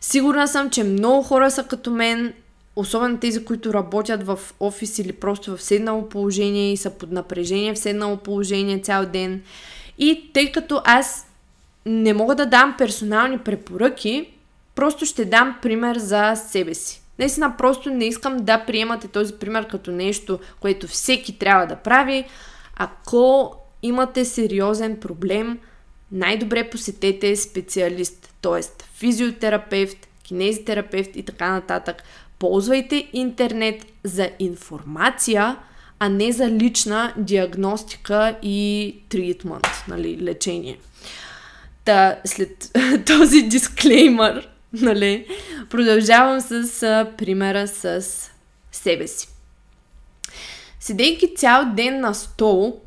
Сигурна 0.00 0.48
съм, 0.48 0.70
че 0.70 0.84
много 0.84 1.22
хора 1.22 1.50
са 1.50 1.64
като 1.64 1.90
мен, 1.90 2.32
особено 2.76 3.18
тези, 3.18 3.44
които 3.44 3.74
работят 3.74 4.26
в 4.26 4.38
офис 4.60 4.98
или 4.98 5.12
просто 5.12 5.56
в 5.56 5.62
седнало 5.62 6.08
положение 6.08 6.72
и 6.72 6.76
са 6.76 6.90
под 6.90 7.12
напрежение 7.12 7.74
в 7.74 7.78
седнало 7.78 8.16
положение 8.16 8.78
цял 8.78 9.06
ден. 9.06 9.42
И 9.98 10.30
тъй 10.34 10.52
като 10.52 10.82
аз 10.84 11.26
не 11.86 12.14
мога 12.14 12.34
да 12.34 12.46
дам 12.46 12.74
персонални 12.78 13.38
препоръки, 13.38 14.28
просто 14.74 15.06
ще 15.06 15.24
дам 15.24 15.56
пример 15.62 15.96
за 15.96 16.34
себе 16.36 16.74
си. 16.74 17.02
Наистина 17.18 17.54
просто 17.58 17.90
не 17.90 18.04
искам 18.04 18.36
да 18.36 18.64
приемате 18.66 19.08
този 19.08 19.34
пример 19.34 19.66
като 19.66 19.90
нещо, 19.90 20.38
което 20.60 20.86
всеки 20.86 21.38
трябва 21.38 21.66
да 21.66 21.76
прави. 21.76 22.24
Ако 22.76 23.56
имате 23.82 24.24
сериозен 24.24 24.96
проблем, 24.96 25.58
най-добре 26.12 26.70
посетете 26.70 27.36
специалист, 27.36 28.34
т.е. 28.42 28.60
физиотерапевт, 28.94 30.08
кинезитерапевт 30.22 31.16
и 31.16 31.22
така 31.22 31.52
нататък. 31.52 32.02
Ползвайте 32.38 33.08
интернет 33.12 33.86
за 34.04 34.30
информация, 34.38 35.56
а 35.98 36.08
не 36.08 36.32
за 36.32 36.50
лична 36.50 37.14
диагностика 37.16 38.38
и 38.42 38.96
тритмент, 39.08 39.68
нали, 39.88 40.18
лечение. 40.22 40.78
Та, 41.84 42.20
след 42.24 42.70
този 43.06 43.42
дисклеймър, 43.42 44.48
нали, 44.72 45.26
продължавам 45.70 46.40
с 46.40 46.82
а, 46.82 47.12
примера 47.18 47.68
с 47.68 48.04
себе 48.72 49.06
си. 49.06 49.28
Седейки 50.80 51.34
цял 51.36 51.72
ден 51.74 52.00
на 52.00 52.14
стол, 52.14 52.80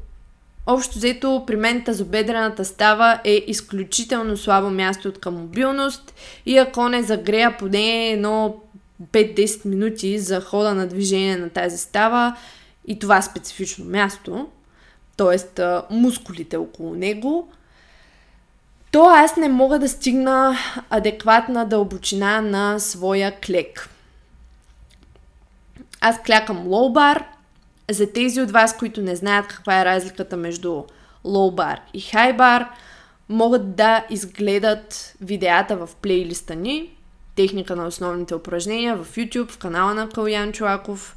Общо 0.68 0.98
взето 0.98 1.44
при 1.48 1.56
мен 1.56 1.84
тазобедрената 1.84 2.66
става 2.66 3.20
е 3.24 3.44
изключително 3.48 4.38
слабо 4.38 4.70
място 4.70 5.08
от 5.08 5.20
към 5.20 5.34
мобилност 5.34 6.14
и 6.46 6.58
ако 6.58 6.90
не 6.90 7.04
загрея 7.04 7.58
поне 7.58 8.10
едно 8.10 8.56
5-10 9.04 9.66
минути 9.66 10.20
за 10.20 10.42
хода 10.42 10.74
на 10.74 10.88
движение 10.88 11.38
на 11.38 11.50
тази 11.50 11.78
става 11.78 12.38
и 12.88 13.00
това 13.00 13.22
специфично 13.22 13.86
място, 13.86 14.48
т.е. 15.18 15.64
мускулите 15.90 16.58
около 16.58 16.96
него, 16.96 17.48
то 18.92 19.06
аз 19.10 19.36
не 19.38 19.50
мога 19.50 19.80
да 19.80 19.90
стигна 19.90 20.58
адекватна 20.90 21.66
дълбочина 21.66 22.42
на 22.42 22.80
своя 22.80 23.40
клек. 23.40 23.90
Аз 26.02 26.24
клякам 26.24 26.68
лоу-бар, 26.68 27.24
за 27.92 28.14
тези 28.14 28.42
от 28.42 28.52
вас, 28.52 28.78
които 28.78 29.02
не 29.02 29.16
знаят 29.16 29.48
каква 29.48 29.82
е 29.82 29.86
разликата 29.86 30.38
между 30.38 30.84
low 31.26 31.56
bar 31.56 31.78
и 31.94 32.02
high 32.02 32.38
bar, 32.38 32.68
могат 33.30 33.76
да 33.76 34.06
изгледат 34.10 35.16
видеята 35.22 35.78
в 35.78 35.90
плейлиста 36.02 36.56
ни, 36.56 36.98
техника 37.36 37.76
на 37.76 37.88
основните 37.88 38.36
упражнения 38.36 38.96
в 38.96 39.16
YouTube, 39.16 39.52
в 39.52 39.58
канала 39.58 39.94
на 39.94 40.10
Калян 40.10 40.52
Чуаков. 40.52 41.16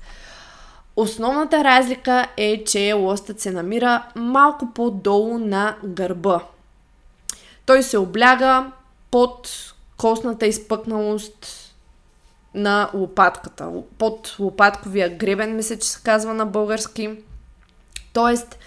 Основната 0.96 1.64
разлика 1.64 2.26
е, 2.36 2.64
че 2.64 2.92
лостът 2.92 3.40
се 3.40 3.50
намира 3.50 4.02
малко 4.14 4.68
по-долу 4.74 5.38
на 5.38 5.76
гърба. 5.84 6.40
Той 7.66 7.82
се 7.82 7.98
обляга 7.98 8.72
под 9.10 9.48
костната 9.96 10.46
изпъкналост 10.46 11.67
на 12.54 12.90
лопатката. 12.94 13.70
Под 13.98 14.36
лопатковия 14.38 15.16
гребен, 15.16 15.56
мисля, 15.56 15.78
че 15.78 15.88
се 15.88 16.02
казва 16.02 16.34
на 16.34 16.46
български. 16.46 17.10
Тоест, 18.12 18.58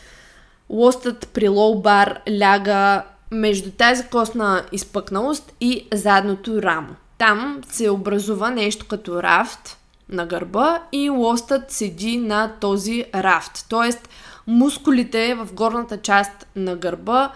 лостът 0.69 1.29
при 1.33 1.49
лоу-бар 1.49 2.19
ляга 2.39 3.03
между 3.31 3.71
тази 3.71 4.07
костна 4.07 4.63
изпъкналост 4.71 5.53
и 5.61 5.87
задното 5.93 6.61
рамо. 6.61 6.95
Там 7.17 7.61
се 7.69 7.89
образува 7.89 8.49
нещо 8.49 8.85
като 8.87 9.23
рафт 9.23 9.77
на 10.09 10.25
гърба 10.25 10.83
и 10.91 11.09
лостът 11.09 11.71
седи 11.71 12.17
на 12.17 12.51
този 12.59 13.05
рафт. 13.15 13.65
Тоест, 13.69 14.09
мускулите 14.47 15.35
в 15.35 15.53
горната 15.53 16.01
част 16.01 16.47
на 16.55 16.75
гърба 16.75 17.31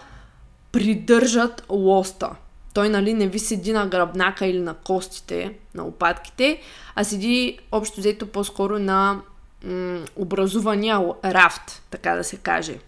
придържат 0.72 1.64
лоста 1.68 2.30
той 2.76 2.88
нали, 2.88 3.14
не 3.14 3.26
ви 3.26 3.38
седи 3.38 3.72
на 3.72 3.86
гръбнака 3.86 4.46
или 4.46 4.60
на 4.60 4.74
костите, 4.74 5.54
на 5.74 5.82
лопатките, 5.82 6.60
а 6.94 7.04
седи 7.04 7.58
общо 7.72 8.00
взето 8.00 8.26
по-скоро 8.26 8.78
на 8.78 9.20
м- 9.64 10.00
образувания 10.16 11.00
рафт, 11.24 11.82
така 11.90 12.16
да 12.16 12.24
се 12.24 12.36
каже. 12.36 12.78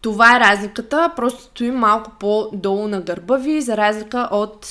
Това 0.00 0.36
е 0.36 0.40
разликата, 0.40 1.12
просто 1.16 1.42
стои 1.42 1.70
малко 1.70 2.10
по-долу 2.20 2.88
на 2.88 3.00
гърба 3.00 3.36
ви, 3.36 3.60
за 3.60 3.76
разлика 3.76 4.28
от 4.30 4.66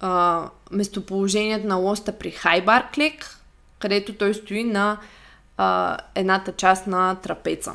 а, 0.00 0.44
местоположението 0.70 1.66
на 1.66 1.76
лоста 1.76 2.12
при 2.12 2.30
хайбар 2.30 2.90
клек, 2.94 3.38
където 3.78 4.12
той 4.14 4.34
стои 4.34 4.64
на 4.64 4.98
а, 5.56 5.98
едната 6.14 6.52
част 6.52 6.86
на 6.86 7.14
трапеца. 7.14 7.72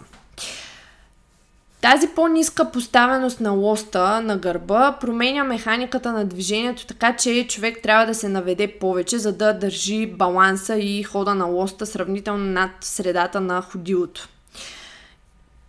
Тази 1.92 2.08
по-ниска 2.08 2.72
поставеност 2.72 3.40
на 3.40 3.52
лоста 3.52 4.22
на 4.22 4.38
гърба 4.38 4.98
променя 5.02 5.44
механиката 5.44 6.12
на 6.12 6.26
движението, 6.26 6.86
така 6.86 7.16
че 7.16 7.48
човек 7.48 7.80
трябва 7.84 8.06
да 8.06 8.16
се 8.16 8.30
наведе 8.30 8.68
повече, 8.80 9.18
за 9.18 9.34
да 9.34 9.54
държи 9.54 10.08
баланса 10.08 10.76
и 10.76 11.04
хода 11.04 11.36
на 11.36 11.46
лоста 11.46 11.86
сравнително 11.86 12.46
над 12.46 12.72
средата 12.82 13.42
на 13.42 13.62
ходилото. 13.62 14.28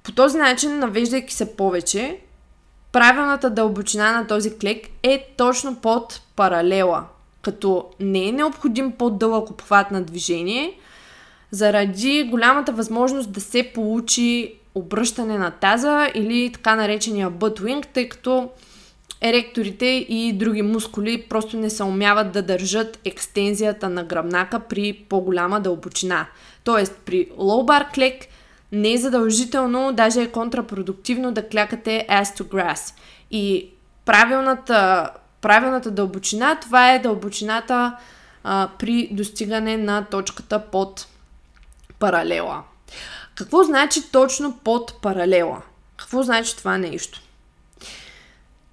По 0.02 0.12
този 0.12 0.38
начин, 0.38 0.78
навеждайки 0.78 1.34
се 1.34 1.56
повече, 1.56 2.18
правилната 2.92 3.50
дълбочина 3.50 4.12
на 4.12 4.26
този 4.26 4.58
клек 4.58 4.86
е 5.02 5.34
точно 5.36 5.76
под 5.76 6.20
паралела, 6.36 7.04
като 7.42 7.84
не 8.00 8.28
е 8.28 8.32
необходим 8.32 8.92
по-дълъг 8.92 9.50
обхват 9.50 9.90
на 9.90 10.02
движение, 10.02 10.78
заради 11.50 12.28
голямата 12.30 12.72
възможност 12.72 13.32
да 13.32 13.40
се 13.40 13.70
получи 13.74 14.54
обръщане 14.76 15.38
на 15.38 15.50
таза 15.50 16.10
или 16.14 16.52
така 16.52 16.76
наречения 16.76 17.30
wing, 17.30 17.86
тъй 17.86 18.08
като 18.08 18.50
еректорите 19.20 19.86
и 19.86 20.32
други 20.32 20.62
мускули 20.62 21.22
просто 21.28 21.56
не 21.56 21.70
се 21.70 21.82
умяват 21.82 22.32
да 22.32 22.42
държат 22.42 22.98
екстензията 23.04 23.88
на 23.88 24.04
гръбнака 24.04 24.60
при 24.60 24.92
по-голяма 25.08 25.60
дълбочина. 25.60 26.26
Тоест 26.64 26.96
при 27.04 27.26
low 27.26 27.66
bar 27.66 27.94
клек 27.94 28.24
не 28.72 28.92
е 28.92 28.98
задължително, 28.98 29.92
даже 29.92 30.22
е 30.22 30.30
контрапродуктивно 30.30 31.32
да 31.32 31.48
клякате 31.48 32.06
ass 32.10 32.40
to 32.40 32.42
grass. 32.42 32.94
И 33.30 33.70
правилната, 34.04 35.10
правилната 35.40 35.90
дълбочина, 35.90 36.58
това 36.60 36.92
е 36.94 36.98
дълбочината 36.98 37.96
а, 38.44 38.68
при 38.78 39.08
достигане 39.12 39.76
на 39.76 40.04
точката 40.04 40.62
под 40.72 41.06
паралела. 41.98 42.62
Какво 43.36 43.62
значи 43.62 44.10
точно 44.12 44.58
под 44.64 45.00
паралела? 45.02 45.62
Какво 45.96 46.22
значи 46.22 46.56
това 46.56 46.78
нещо? 46.78 47.20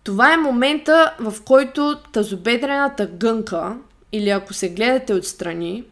Това 0.03 0.33
е 0.33 0.37
момента, 0.37 1.15
в 1.19 1.41
който 1.45 1.99
тазобедрената 2.13 3.05
гънка, 3.05 3.77
или 4.11 4.29
ако 4.29 4.53
се 4.53 4.69
гледате 4.69 5.13
отстрани, 5.13 5.83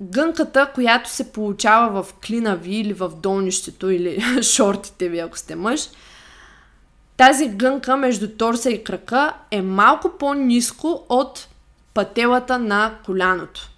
гънката, 0.00 0.70
която 0.74 1.10
се 1.10 1.32
получава 1.32 2.02
в 2.02 2.14
клина 2.14 2.56
ви 2.56 2.76
или 2.76 2.92
в 2.92 3.08
долнището 3.08 3.90
или 3.90 4.42
шортите 4.42 5.08
ви, 5.08 5.18
ако 5.18 5.38
сте 5.38 5.56
мъж, 5.56 5.88
тази 7.16 7.48
гънка 7.48 7.96
между 7.96 8.28
торса 8.28 8.70
и 8.70 8.84
крака 8.84 9.34
е 9.50 9.62
малко 9.62 10.10
по-низко 10.18 11.06
от 11.08 11.48
пателата 11.94 12.58
на 12.58 12.94
коляното. 13.04 13.69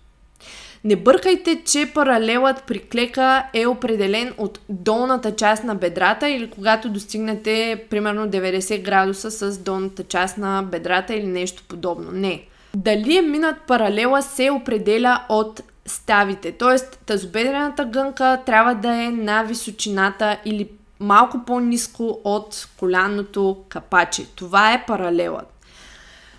Не 0.84 0.96
бъркайте, 0.96 1.62
че 1.64 1.90
паралелът 1.94 2.64
при 2.66 2.78
клека 2.78 3.46
е 3.54 3.66
определен 3.66 4.34
от 4.38 4.60
долната 4.68 5.36
част 5.36 5.64
на 5.64 5.74
бедрата 5.74 6.28
или 6.28 6.50
когато 6.50 6.88
достигнете 6.90 7.84
примерно 7.90 8.28
90 8.28 8.82
градуса 8.82 9.30
с 9.30 9.58
долната 9.58 10.04
част 10.04 10.38
на 10.38 10.62
бедрата 10.62 11.14
или 11.14 11.26
нещо 11.26 11.62
подобно. 11.68 12.10
Не. 12.12 12.42
Дали 12.76 13.16
е 13.16 13.22
минат 13.22 13.56
паралела 13.66 14.22
се 14.22 14.50
определя 14.50 15.20
от 15.28 15.60
ставите. 15.86 16.52
Тоест, 16.52 16.98
тазобедрената 17.06 17.84
гънка 17.84 18.38
трябва 18.46 18.74
да 18.74 19.04
е 19.04 19.10
на 19.10 19.42
височината 19.42 20.36
или 20.44 20.68
малко 21.00 21.40
по-низко 21.46 22.20
от 22.24 22.68
коляното 22.78 23.56
капаче. 23.68 24.26
Това 24.34 24.72
е 24.72 24.84
паралелът. 24.86 25.46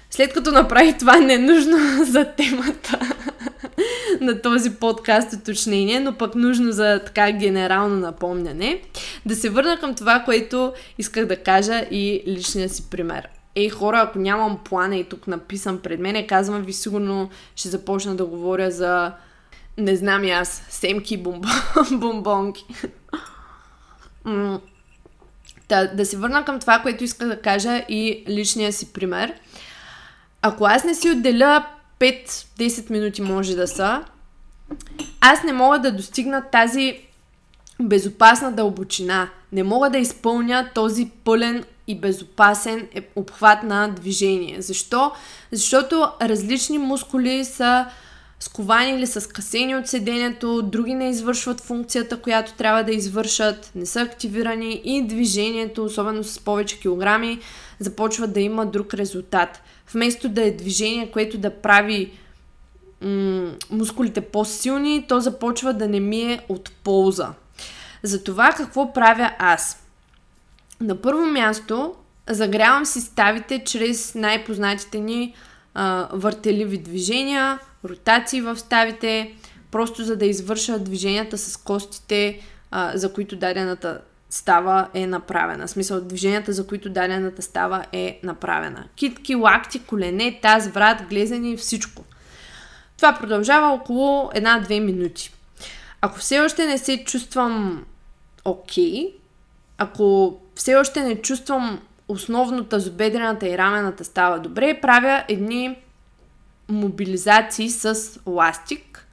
След 0.10 0.34
като 0.34 0.52
направих 0.52 0.98
това 0.98 1.18
ненужно 1.18 1.78
за 2.06 2.26
темата 2.26 3.00
на 4.22 4.42
този 4.42 4.72
подкаст 4.72 5.34
уточнение, 5.34 6.00
но 6.00 6.14
пък 6.14 6.36
нужно 6.36 6.72
за 6.72 7.02
така 7.06 7.32
генерално 7.32 7.96
напомняне, 7.96 8.82
да 9.26 9.36
се 9.36 9.50
върна 9.50 9.80
към 9.80 9.96
това, 9.96 10.20
което 10.20 10.74
исках 10.98 11.26
да 11.26 11.36
кажа 11.36 11.86
и 11.92 12.24
личния 12.28 12.70
си 12.70 12.90
пример. 12.90 13.28
Ей, 13.56 13.70
хора, 13.70 14.00
ако 14.00 14.20
нямам 14.20 14.60
плана 14.64 14.96
и 14.96 15.04
тук 15.04 15.28
написан 15.28 15.78
пред 15.78 16.00
мене, 16.00 16.28
казвам 16.28 16.62
ви, 16.62 16.74
сигурно 16.74 17.30
ще 17.56 17.70
започна 17.70 18.16
да 18.16 18.26
говоря 18.26 18.72
за 18.72 19.12
не 19.78 19.96
знам 19.96 20.24
и 20.24 20.32
аз, 20.32 20.64
семки 20.70 21.18
бомбон, 21.18 21.52
бомбонки. 21.92 22.66
да, 25.70 25.88
да 25.94 26.06
се 26.06 26.18
върна 26.18 26.46
към 26.46 26.60
това, 26.60 26.80
което 26.80 27.04
исках 27.04 27.28
да 27.28 27.42
кажа 27.42 27.86
и 27.90 28.24
личния 28.30 28.74
си 28.74 28.94
пример. 28.94 29.34
Ако 30.42 30.66
аз 30.66 30.84
не 30.84 30.96
си 30.96 31.10
отделя 31.10 31.66
5-10 32.04 32.90
минути 32.90 33.22
може 33.22 33.56
да 33.56 33.68
са, 33.68 34.04
аз 35.22 35.44
не 35.44 35.54
мога 35.54 35.80
да 35.80 35.92
достигна 35.92 36.44
тази 36.52 37.00
безопасна 37.82 38.52
дълбочина. 38.52 39.30
Не 39.52 39.64
мога 39.64 39.90
да 39.90 39.98
изпълня 39.98 40.70
този 40.76 41.10
пълен 41.24 41.64
и 41.88 42.00
безопасен 42.00 42.88
е, 42.96 43.02
обхват 43.16 43.64
на 43.64 43.88
движение. 43.88 44.62
Защо? 44.62 45.12
Защото 45.52 46.08
различни 46.22 46.78
мускули 46.78 47.46
са 47.46 47.86
сковани 48.40 48.92
или 48.92 49.08
са 49.08 49.22
скъсени 49.22 49.76
от 49.76 49.88
седението, 49.88 50.62
други 50.62 50.94
не 50.94 51.10
извършват 51.10 51.62
функцията, 51.62 52.18
която 52.18 52.54
трябва 52.54 52.84
да 52.84 52.92
извършат, 52.92 53.72
не 53.76 53.86
са 53.86 54.02
активирани 54.02 54.82
и 54.84 55.08
движението, 55.08 55.84
особено 55.84 56.24
с 56.24 56.40
повече 56.40 56.80
килограми, 56.80 57.40
започва 57.80 58.28
да 58.28 58.40
има 58.40 58.66
друг 58.66 58.94
резултат. 58.94 59.62
Вместо 59.94 60.30
да 60.30 60.44
е 60.44 60.52
движение, 60.52 61.12
което 61.12 61.38
да 61.38 61.62
прави 61.62 62.12
м- 63.02 63.52
мускулите 63.70 64.22
по-силни, 64.22 65.06
то 65.08 65.20
започва 65.20 65.74
да 65.74 65.88
не 65.88 66.00
ми 66.00 66.22
е 66.22 66.40
от 66.50 66.72
полза. 66.84 67.34
Затова 68.04 68.54
какво 68.58 68.94
правя 68.94 69.32
аз? 69.40 69.84
На 70.82 71.02
първо 71.02 71.26
място 71.26 71.96
загрявам 72.30 72.86
си 72.86 73.02
ставите 73.02 73.64
чрез 73.66 74.16
най-познатите 74.16 75.00
ни 75.00 75.34
а, 75.74 76.10
въртеливи 76.14 76.78
движения, 76.78 77.60
ротации 77.86 78.42
в 78.42 78.58
ставите, 78.58 79.34
просто 79.72 80.04
за 80.04 80.16
да 80.16 80.26
извърша 80.26 80.80
движенията 80.80 81.38
с 81.38 81.58
костите, 81.58 82.40
а, 82.72 82.98
за 82.98 83.14
които 83.14 83.36
дадената 83.36 84.02
става 84.34 84.88
е 84.94 85.08
направена. 85.08 85.68
В 85.68 85.70
смисъл, 85.70 86.02
движенията, 86.02 86.54
за 86.54 86.68
които 86.68 86.90
дадената 86.90 87.42
става 87.42 87.86
е 87.92 88.20
направена. 88.24 88.88
Китки, 88.96 89.36
лакти, 89.36 89.80
колене, 89.80 90.40
таз, 90.42 90.68
врат, 90.68 91.02
глезени, 91.10 91.58
всичко. 91.58 92.04
Това 92.98 93.18
продължава 93.20 93.74
около 93.74 94.32
една-две 94.34 94.80
минути. 94.80 95.34
Ако 96.02 96.18
все 96.20 96.40
още 96.40 96.66
не 96.66 96.78
се 96.78 97.04
чувствам 97.04 97.86
окей, 98.46 98.94
okay, 98.94 99.14
ако 99.78 100.38
все 100.56 100.76
още 100.76 101.04
не 101.04 101.22
чувствам 101.22 101.82
основно 102.08 102.64
тазобедрената 102.64 103.48
и 103.48 103.58
рамената 103.58 104.06
става 104.06 104.40
добре, 104.40 104.80
правя 104.82 105.24
едни 105.28 105.76
мобилизации 106.70 107.70
с 107.70 107.96
ластик. 108.26 109.08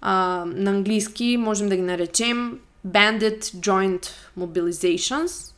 А, 0.00 0.44
на 0.46 0.70
английски 0.70 1.36
можем 1.40 1.68
да 1.68 1.76
ги 1.76 1.82
наречем 1.82 2.58
Banded 2.86 3.38
Joint 3.38 4.10
Mobilizations, 4.38 5.54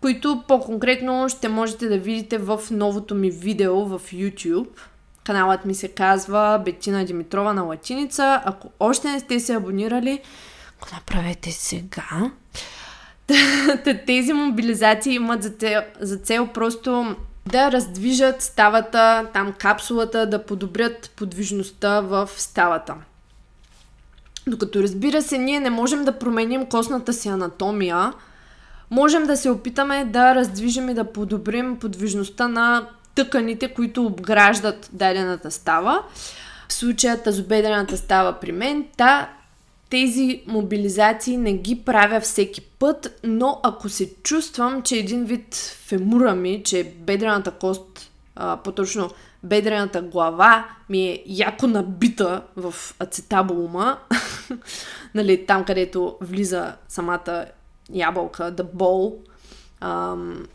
които 0.00 0.44
по-конкретно 0.48 1.28
ще 1.28 1.48
можете 1.48 1.88
да 1.88 1.98
видите 1.98 2.38
в 2.38 2.60
новото 2.70 3.14
ми 3.14 3.30
видео 3.30 3.84
в 3.84 4.00
YouTube. 4.12 4.68
Каналът 5.24 5.64
ми 5.64 5.74
се 5.74 5.88
казва 5.88 6.62
Бетина 6.64 7.04
Димитрова 7.04 7.54
на 7.54 7.62
латиница. 7.62 8.42
Ако 8.44 8.70
още 8.80 9.08
не 9.08 9.20
сте 9.20 9.40
се 9.40 9.54
абонирали, 9.54 10.20
го 10.80 10.86
направете 10.92 11.52
сега. 11.52 12.30
Тези 14.06 14.32
мобилизации 14.32 15.14
имат 15.14 15.42
за 15.42 15.50
цел, 15.50 15.82
за 16.00 16.16
цел 16.16 16.46
просто 16.46 17.16
да 17.46 17.72
раздвижат 17.72 18.42
ставата, 18.42 19.26
там 19.32 19.52
капсулата, 19.58 20.26
да 20.26 20.46
подобрят 20.46 21.12
подвижността 21.16 22.00
в 22.00 22.30
ставата. 22.36 22.94
Докато 24.46 24.82
разбира 24.82 25.22
се, 25.22 25.38
ние 25.38 25.60
не 25.60 25.70
можем 25.70 26.04
да 26.04 26.18
променим 26.18 26.66
костната 26.66 27.12
си 27.12 27.28
анатомия, 27.28 28.12
можем 28.90 29.26
да 29.26 29.36
се 29.36 29.50
опитаме 29.50 30.04
да 30.04 30.34
раздвижим 30.34 30.88
и 30.88 30.94
да 30.94 31.04
подобрим 31.04 31.78
подвижността 31.78 32.48
на 32.48 32.88
тъканите, 33.14 33.74
които 33.74 34.06
обграждат 34.06 34.90
дадената 34.92 35.50
става. 35.50 36.02
В 36.68 36.72
случая 36.72 37.22
тазобедрената 37.22 37.96
става 37.96 38.32
при 38.32 38.52
мен, 38.52 38.84
та 38.96 39.28
тези 39.90 40.42
мобилизации 40.46 41.36
не 41.36 41.52
ги 41.52 41.82
правя 41.84 42.20
всеки 42.20 42.60
път, 42.60 43.20
но 43.24 43.60
ако 43.62 43.88
се 43.88 44.14
чувствам, 44.22 44.82
че 44.82 44.96
един 44.96 45.24
вид 45.24 45.54
фемура 45.86 46.34
ми, 46.34 46.62
че 46.64 46.92
бедрената 46.98 47.50
кост, 47.50 48.10
а, 48.36 48.56
по-точно 48.56 49.10
бедрената 49.42 50.02
глава 50.02 50.68
ми 50.88 51.08
е 51.08 51.22
яко 51.26 51.66
набита 51.66 52.42
в 52.56 52.74
ацетабулума, 52.98 53.98
нали, 55.14 55.46
там 55.46 55.64
където 55.64 56.16
влиза 56.20 56.74
самата 56.88 57.44
ябълка, 57.92 58.52
the 58.52 58.62
ball 58.62 59.14
um, 59.82 60.46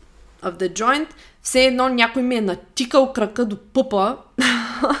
of 0.42 0.52
the 0.52 0.72
joint, 0.72 1.06
все 1.42 1.64
едно 1.64 1.88
някой 1.88 2.22
ми 2.22 2.34
е 2.34 2.40
натикал 2.40 3.12
крака 3.12 3.44
до 3.44 3.56
пъпа, 3.56 4.16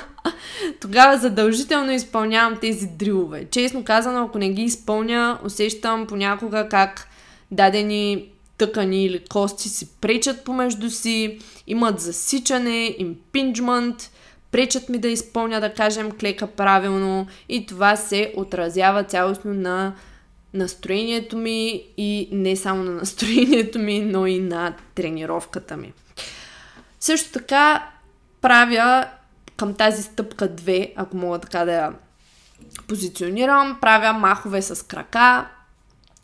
тогава 0.80 1.18
задължително 1.18 1.92
изпълнявам 1.92 2.58
тези 2.60 2.86
дрилове. 2.86 3.44
Честно 3.50 3.84
казано, 3.84 4.24
ако 4.24 4.38
не 4.38 4.50
ги 4.50 4.62
изпълня, 4.62 5.38
усещам 5.44 6.06
понякога 6.06 6.68
как 6.68 7.08
дадени 7.50 8.28
тъкани 8.58 9.04
или 9.04 9.24
кости 9.24 9.68
си 9.68 9.88
пречат 10.00 10.44
помежду 10.44 10.90
си, 10.90 11.38
имат 11.66 12.00
засичане, 12.00 12.96
импинджмент, 12.98 14.10
пречат 14.50 14.88
ми 14.88 14.98
да 14.98 15.08
изпълня, 15.08 15.60
да 15.60 15.74
кажем, 15.74 16.10
клека 16.10 16.46
правилно 16.46 17.26
и 17.48 17.66
това 17.66 17.96
се 17.96 18.32
отразява 18.36 19.04
цялостно 19.04 19.54
на 19.54 19.94
настроението 20.54 21.36
ми 21.36 21.82
и 21.96 22.28
не 22.32 22.56
само 22.56 22.82
на 22.84 22.90
настроението 23.00 23.78
ми, 23.78 24.00
но 24.00 24.26
и 24.26 24.38
на 24.38 24.74
тренировката 24.94 25.76
ми. 25.76 25.92
Също 27.00 27.32
така 27.32 27.90
правя 28.40 29.06
към 29.56 29.74
тази 29.74 30.02
стъпка 30.02 30.48
2, 30.48 30.92
ако 30.96 31.16
мога 31.16 31.38
така 31.38 31.64
да 31.64 31.72
я 31.72 31.92
позиционирам, 32.88 33.78
правя 33.80 34.18
махове 34.18 34.62
с 34.62 34.86
крака, 34.86 35.48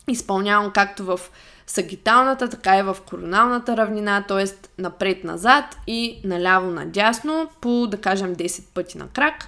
изпълнявам 0.07 0.71
както 0.71 1.05
в 1.05 1.19
сагиталната, 1.67 2.49
така 2.49 2.77
и 2.79 2.83
в 2.83 2.97
короналната 3.09 3.77
равнина, 3.77 4.25
т.е. 4.27 4.45
напред-назад 4.81 5.77
и 5.87 6.21
наляво-надясно 6.25 7.47
по, 7.61 7.87
да 7.87 8.01
кажем, 8.01 8.35
10 8.35 8.63
пъти 8.73 8.97
на 8.97 9.07
крак. 9.07 9.47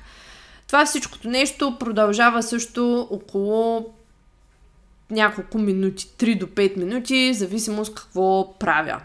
Това 0.68 0.86
всичкото 0.86 1.30
нещо 1.30 1.78
продължава 1.80 2.44
също 2.44 3.08
около 3.12 3.94
няколко 5.12 5.58
минути, 5.58 6.08
3 6.18 6.40
до 6.40 6.46
5 6.48 6.78
минути, 6.78 7.34
зависимост 7.34 7.96
какво 7.96 8.56
правя. 8.60 9.02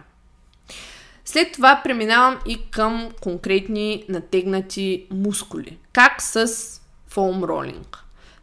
След 1.25 1.53
това 1.53 1.81
преминавам 1.85 2.39
и 2.47 2.71
към 2.71 3.11
конкретни 3.21 4.05
натегнати 4.09 5.07
мускули. 5.11 5.79
Как 5.93 6.23
с 6.23 6.47
фоум 7.09 7.45
ролинг. 7.45 8.02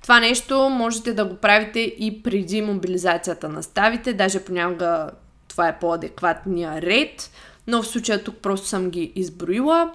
Това 0.10 0.19
нещо 0.19 0.69
можете 0.69 1.13
да 1.13 1.26
го 1.26 1.36
правите 1.36 1.80
и 1.80 2.24
преди 2.24 2.62
мобилизацията 2.62 3.50
на 3.50 3.63
ставите, 3.63 4.13
даже 4.13 4.39
понякога 4.39 5.12
това 5.48 5.67
е 5.67 5.80
по-адекватния 5.80 6.82
ред, 6.82 7.32
но 7.67 7.82
в 7.82 7.88
случая 7.88 8.24
тук 8.24 8.36
просто 8.38 8.67
съм 8.67 8.89
ги 8.89 9.12
изброила. 9.15 9.93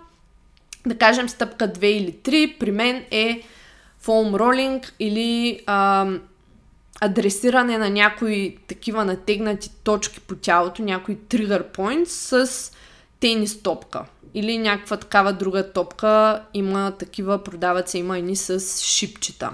Да 0.86 0.98
кажем 0.98 1.28
стъпка 1.28 1.68
2 1.68 1.84
или 1.84 2.12
3 2.12 2.58
при 2.58 2.70
мен 2.70 3.04
е 3.10 3.42
фоум 4.00 4.34
ролинг 4.34 4.94
или 4.98 5.60
а, 5.66 6.08
адресиране 7.00 7.78
на 7.78 7.90
някои 7.90 8.58
такива 8.68 9.04
натегнати 9.04 9.70
точки 9.84 10.20
по 10.20 10.34
тялото, 10.34 10.82
някои 10.82 11.16
trigger 11.16 11.76
points 11.76 12.44
с 12.44 12.72
тенис 13.20 13.62
топка 13.62 14.04
или 14.34 14.58
някаква 14.58 14.96
такава 14.96 15.32
друга 15.32 15.72
топка. 15.72 16.42
Има 16.54 16.92
такива, 16.98 17.44
продават 17.44 17.88
се, 17.88 17.98
има 17.98 18.18
и 18.18 18.36
с 18.36 18.80
шипчета. 18.84 19.50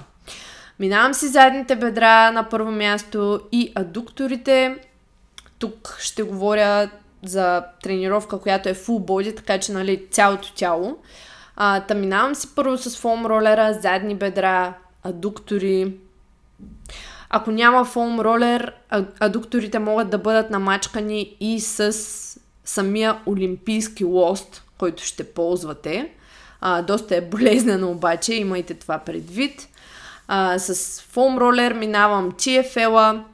Минавам 0.81 1.15
си 1.15 1.29
задните 1.29 1.77
бедра 1.77 2.31
на 2.31 2.49
първо 2.49 2.71
място 2.71 3.41
и 3.53 3.73
адукторите. 3.75 4.77
Тук 5.59 5.97
ще 6.01 6.23
говоря 6.23 6.91
за 7.25 7.65
тренировка, 7.83 8.39
която 8.39 8.69
е 8.69 8.75
full 8.75 9.05
body, 9.05 9.37
така 9.37 9.59
че 9.59 9.73
нали, 9.73 10.07
цялото 10.11 10.55
тяло. 10.55 10.99
А, 11.57 11.81
та 11.81 11.95
минавам 11.95 12.35
си 12.35 12.49
първо 12.55 12.77
с 12.77 12.99
фоум 12.99 13.27
ролера, 13.27 13.79
задни 13.81 14.15
бедра, 14.15 14.75
адуктори. 15.03 15.95
Ако 17.31 17.51
няма 17.51 17.85
фоум 17.85 18.21
ролер, 18.21 18.73
адукторите 19.21 19.79
могат 19.79 20.11
да 20.11 20.19
бъдат 20.19 20.51
намачкани 20.51 21.37
и 21.41 21.61
с 21.61 21.93
самия 22.65 23.19
олимпийски 23.27 24.05
лост, 24.05 24.65
който 24.79 25.05
ще 25.05 25.25
ползвате. 25.25 26.11
А, 26.61 26.83
доста 26.83 27.17
е 27.17 27.21
болезнено 27.21 27.91
обаче, 27.91 28.35
имайте 28.35 28.75
това 28.75 28.99
предвид. 28.99 29.69
А, 30.33 30.59
с 30.59 31.01
фоум 31.01 31.39
ролер 31.39 31.73
минавам 31.73 32.33
TFL-а. 32.33 33.25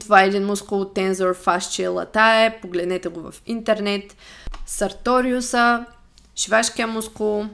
Това 0.00 0.22
е 0.22 0.26
един 0.26 0.46
мускул 0.46 0.84
Tensor 0.84 1.34
Fascia 1.34 1.88
Latae. 1.88 2.60
Погледнете 2.60 3.08
го 3.08 3.20
в 3.20 3.34
интернет. 3.46 4.16
Сарториуса, 4.66 5.84
шивашкия 6.36 6.86
мускул. 6.86 7.46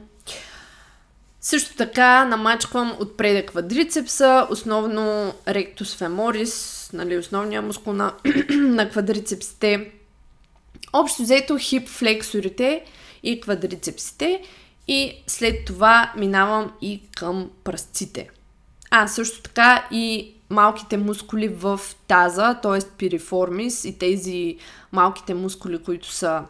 Също 1.41 1.75
така 1.75 2.25
намачквам 2.25 2.97
отпреде 2.99 3.45
квадрицепса, 3.45 4.47
основно 4.49 5.33
ректус 5.47 5.95
феморис, 5.95 6.89
нали, 6.93 7.17
основния 7.17 7.61
мускул 7.61 7.93
на, 7.93 8.13
на 8.49 8.89
квадрицепсите. 8.89 9.91
Общо 10.93 11.21
взето 11.21 11.57
хип 11.59 11.89
флексорите 11.89 12.85
и 13.23 13.41
квадрицепсите 13.41 14.41
и 14.87 15.23
след 15.27 15.65
това 15.65 16.13
минавам 16.17 16.71
и 16.81 17.01
към 17.15 17.49
пръстците. 17.63 18.29
А, 18.91 19.07
също 19.07 19.41
така 19.41 19.87
и 19.91 20.33
малките 20.49 20.97
мускули 20.97 21.47
в 21.47 21.79
таза, 22.07 22.59
т.е. 22.61 22.79
пириформис 22.97 23.85
и 23.85 23.97
тези 23.97 24.57
малките 24.91 25.33
мускули, 25.33 25.83
които 25.83 26.11
са 26.11 26.43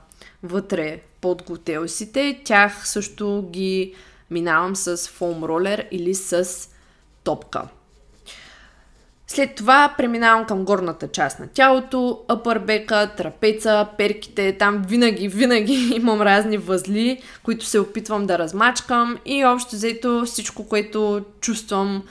вътре 0.43 1.01
под 1.21 1.43
глутеусите, 1.43 2.41
тях 2.43 2.87
също 2.87 3.49
ги 3.51 3.93
минавам 4.31 4.75
с 4.75 4.97
фоум 4.97 5.43
ролер 5.43 5.87
или 5.91 6.15
с 6.15 6.49
топка. 7.23 7.61
След 9.27 9.55
това 9.55 9.93
преминавам 9.97 10.45
към 10.45 10.65
горната 10.65 11.07
част 11.07 11.39
на 11.39 11.47
тялото, 11.47 12.19
апърбека, 12.27 13.11
трапеца, 13.17 13.87
перките, 13.97 14.57
там 14.57 14.83
винаги, 14.87 15.27
винаги 15.27 15.73
имам 15.95 16.21
разни 16.21 16.57
възли, 16.57 17.21
които 17.43 17.65
се 17.65 17.79
опитвам 17.79 18.25
да 18.25 18.39
размачкам 18.39 19.17
и 19.25 19.45
общо 19.45 19.75
взето 19.75 20.23
всичко, 20.25 20.67
което 20.67 21.25
чувствам, 21.41 22.03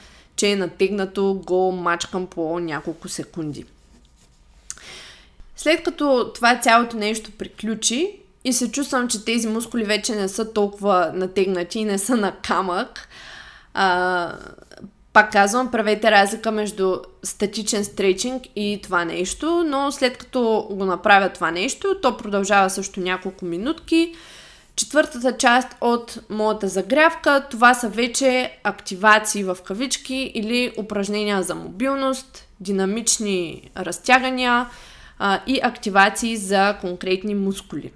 че 0.45 0.51
е 0.51 0.57
натегнато, 0.57 1.43
го 1.47 1.73
мачкам 1.73 2.27
по 2.27 2.61
няколко 2.61 3.09
секунди. 3.09 3.65
След 5.57 5.83
като 5.83 6.33
това 6.35 6.61
цялото 6.61 6.97
нещо 6.97 7.31
приключи 7.39 8.21
и 8.45 8.53
се 8.53 8.71
чувствам, 8.71 9.09
че 9.09 9.25
тези 9.25 9.49
мускули 9.49 9.85
вече 9.85 10.15
не 10.15 10.29
са 10.29 10.53
толкова 10.53 11.11
натегнати 11.15 11.79
и 11.79 11.85
не 11.85 11.99
са 11.99 12.17
на 12.17 12.33
камък, 12.33 13.09
а, 13.75 14.33
пак 15.13 15.33
казвам, 15.33 15.71
правете 15.71 16.11
разлика 16.11 16.51
между 16.51 16.97
статичен 17.23 17.85
стрейчинг 17.85 18.43
и 18.57 18.81
това 18.83 19.05
нещо, 19.05 19.65
но 19.67 19.93
след 19.93 20.19
като 20.19 20.69
го 20.71 20.85
направя 20.85 21.29
това 21.29 21.51
нещо, 21.51 21.97
то 22.03 22.17
продължава 22.17 22.71
също 22.71 23.01
няколко 23.01 23.45
минутки. 23.45 24.15
Четвъртата 24.77 25.37
част 25.37 25.69
от 25.81 26.19
моята 26.31 26.69
загрявка, 26.69 27.47
това 27.51 27.75
са 27.75 27.89
вече 27.89 28.59
активации 28.65 29.45
в 29.45 29.57
кавички 29.65 30.33
или 30.35 30.73
упражнения 30.79 31.43
за 31.43 31.55
мобилност, 31.55 32.47
динамични 32.61 33.71
разтягания 33.77 34.67
а, 35.19 35.41
и 35.47 35.61
активации 35.63 36.37
за 36.37 36.77
конкретни 36.81 37.35
мускули. 37.35 37.93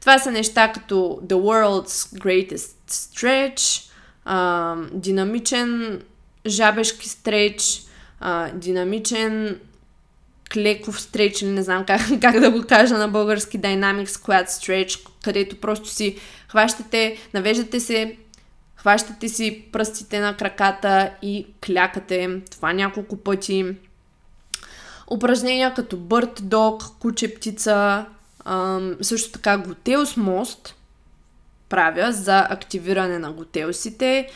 Това 0.00 0.18
са 0.18 0.30
неща 0.30 0.72
като 0.72 1.20
The 1.22 1.34
World's 1.34 2.18
Greatest 2.18 2.76
Stretch, 2.90 3.90
а, 4.24 4.76
динамичен 4.92 6.02
жабешки 6.46 7.08
стреч, 7.08 7.82
а, 8.20 8.50
динамичен 8.54 9.60
клеков 10.52 11.00
стреч, 11.00 11.42
или 11.42 11.50
не 11.50 11.62
знам 11.62 11.84
как, 11.84 12.00
как 12.20 12.40
да 12.40 12.50
го 12.50 12.62
кажа 12.68 12.98
на 12.98 13.08
български, 13.08 13.60
Dynamic 13.60 14.06
Squat 14.06 14.46
Stretch, 14.46 15.06
където 15.28 15.56
просто 15.56 15.88
си 15.88 16.18
хващате, 16.48 17.16
навеждате 17.34 17.80
се, 17.80 18.16
хващате 18.76 19.28
си 19.28 19.64
пръстите 19.72 20.20
на 20.20 20.36
краката 20.36 21.10
и 21.22 21.46
клякате. 21.66 22.40
Това 22.50 22.72
няколко 22.72 23.16
пъти. 23.16 23.64
Упражнения 25.10 25.74
като 25.74 25.96
бърт 25.96 26.40
дог, 26.42 26.82
куче 27.00 27.34
птица, 27.34 28.06
също 29.00 29.32
така 29.32 29.58
глутеус 29.58 30.16
мост 30.16 30.74
правя 31.68 32.12
за 32.12 32.46
активиране 32.50 33.18
на 33.18 33.32
глутеусите. 33.32 34.28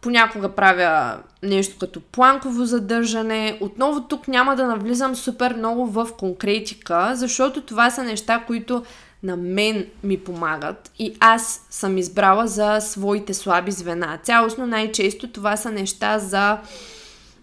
Понякога 0.00 0.48
правя 0.48 1.18
нещо 1.42 1.76
като 1.78 2.00
планково 2.00 2.64
задържане. 2.64 3.58
Отново 3.60 4.00
тук 4.00 4.28
няма 4.28 4.56
да 4.56 4.66
навлизам 4.66 5.16
супер 5.16 5.54
много 5.54 5.86
в 5.86 6.08
конкретика, 6.18 7.12
защото 7.14 7.62
това 7.62 7.90
са 7.90 8.02
неща, 8.02 8.44
които 8.46 8.84
на 9.22 9.36
мен 9.36 9.86
ми 10.04 10.18
помагат 10.18 10.90
и 10.98 11.16
аз 11.20 11.66
съм 11.70 11.98
избрала 11.98 12.46
за 12.46 12.80
своите 12.80 13.34
слаби 13.34 13.70
звена. 13.70 14.18
Цялостно 14.22 14.66
най-често 14.66 15.28
това 15.28 15.56
са 15.56 15.70
неща 15.70 16.18
за 16.18 16.58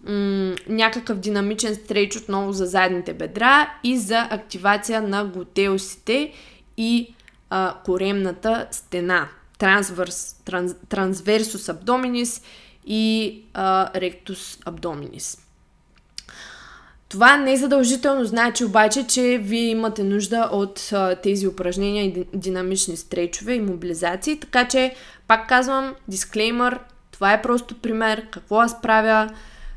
м- 0.04 0.54
някакъв 0.68 1.18
динамичен 1.18 1.74
стрейч 1.74 2.16
отново 2.16 2.52
за 2.52 2.66
задните 2.66 3.14
бедра 3.14 3.74
и 3.84 3.98
за 3.98 4.28
активация 4.30 5.02
на 5.02 5.24
глутеусите 5.24 6.32
и 6.76 7.14
а, 7.50 7.74
коремната 7.84 8.66
стена 8.70 9.28
трансверс, 9.58 10.36
транс, 10.44 10.74
трансверсус 10.88 11.68
абдоминис 11.68 12.42
и 12.86 13.42
а, 13.54 14.00
ректус 14.00 14.58
абдоминис. 14.64 15.38
Това 17.10 17.36
не 17.36 17.52
е 17.52 17.56
задължително 17.56 18.24
значи 18.24 18.64
обаче, 18.64 19.06
че 19.06 19.38
вие 19.42 19.70
имате 19.70 20.04
нужда 20.04 20.48
от 20.52 20.88
а, 20.92 21.14
тези 21.14 21.46
упражнения 21.46 22.04
и 22.04 22.26
динамични 22.34 22.96
стрейчове 22.96 23.54
и 23.54 23.60
мобилизации, 23.60 24.40
така 24.40 24.68
че 24.68 24.94
пак 25.28 25.48
казвам, 25.48 25.94
дисклеймър, 26.08 26.78
това 27.10 27.32
е 27.32 27.42
просто 27.42 27.74
пример, 27.74 28.26
какво 28.30 28.60
аз 28.60 28.80
правя. 28.80 29.30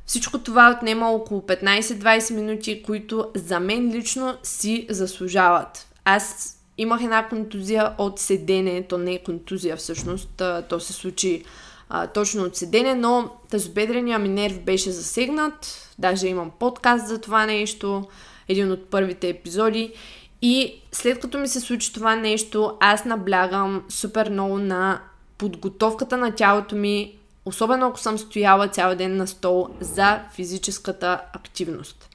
Всичко 0.06 0.40
това 0.40 0.76
отнема 0.78 1.10
около 1.10 1.42
15-20 1.42 2.34
минути, 2.34 2.84
които 2.84 3.32
за 3.36 3.60
мен 3.60 3.92
лично 3.92 4.38
си 4.44 4.88
заслужават. 4.90 5.88
Аз 6.06 6.54
Имах 6.78 7.04
една 7.04 7.28
контузия 7.28 7.94
от 7.98 8.20
седене, 8.20 8.84
то 8.84 8.98
не 8.98 9.14
е 9.14 9.24
контузия 9.24 9.78
всъщност, 9.78 10.42
то 10.70 10.80
се 10.80 10.94
случи 10.94 11.44
а, 11.90 12.08
точно 12.08 12.44
от 12.44 12.56
седене, 12.56 12.96
но 12.96 13.30
тазобедрения 13.50 14.20
ми 14.20 14.30
нерв 14.30 14.60
беше 14.60 14.92
засегнат. 14.92 15.90
Даже 16.00 16.28
имам 16.28 16.52
подкаст 16.60 17.08
за 17.08 17.22
това 17.22 17.46
нещо, 17.46 18.08
един 18.48 18.72
от 18.72 18.90
първите 18.90 19.30
епизоди. 19.30 19.94
И 20.42 20.82
след 20.92 21.20
като 21.20 21.38
ми 21.38 21.48
се 21.48 21.60
случи 21.60 21.94
това 21.94 22.16
нещо, 22.16 22.78
аз 22.80 23.06
наблягам 23.06 23.84
супер 23.90 24.30
много 24.30 24.58
на 24.58 25.02
подготовката 25.38 26.18
на 26.18 26.32
тялото 26.32 26.76
ми, 26.76 27.16
особено 27.46 27.88
ако 27.88 28.00
съм 28.00 28.18
стояла 28.18 28.68
цял 28.68 28.96
ден 28.96 29.18
на 29.18 29.28
стол 29.28 29.70
за 29.80 30.20
физическата 30.36 31.22
активност. 31.34 32.10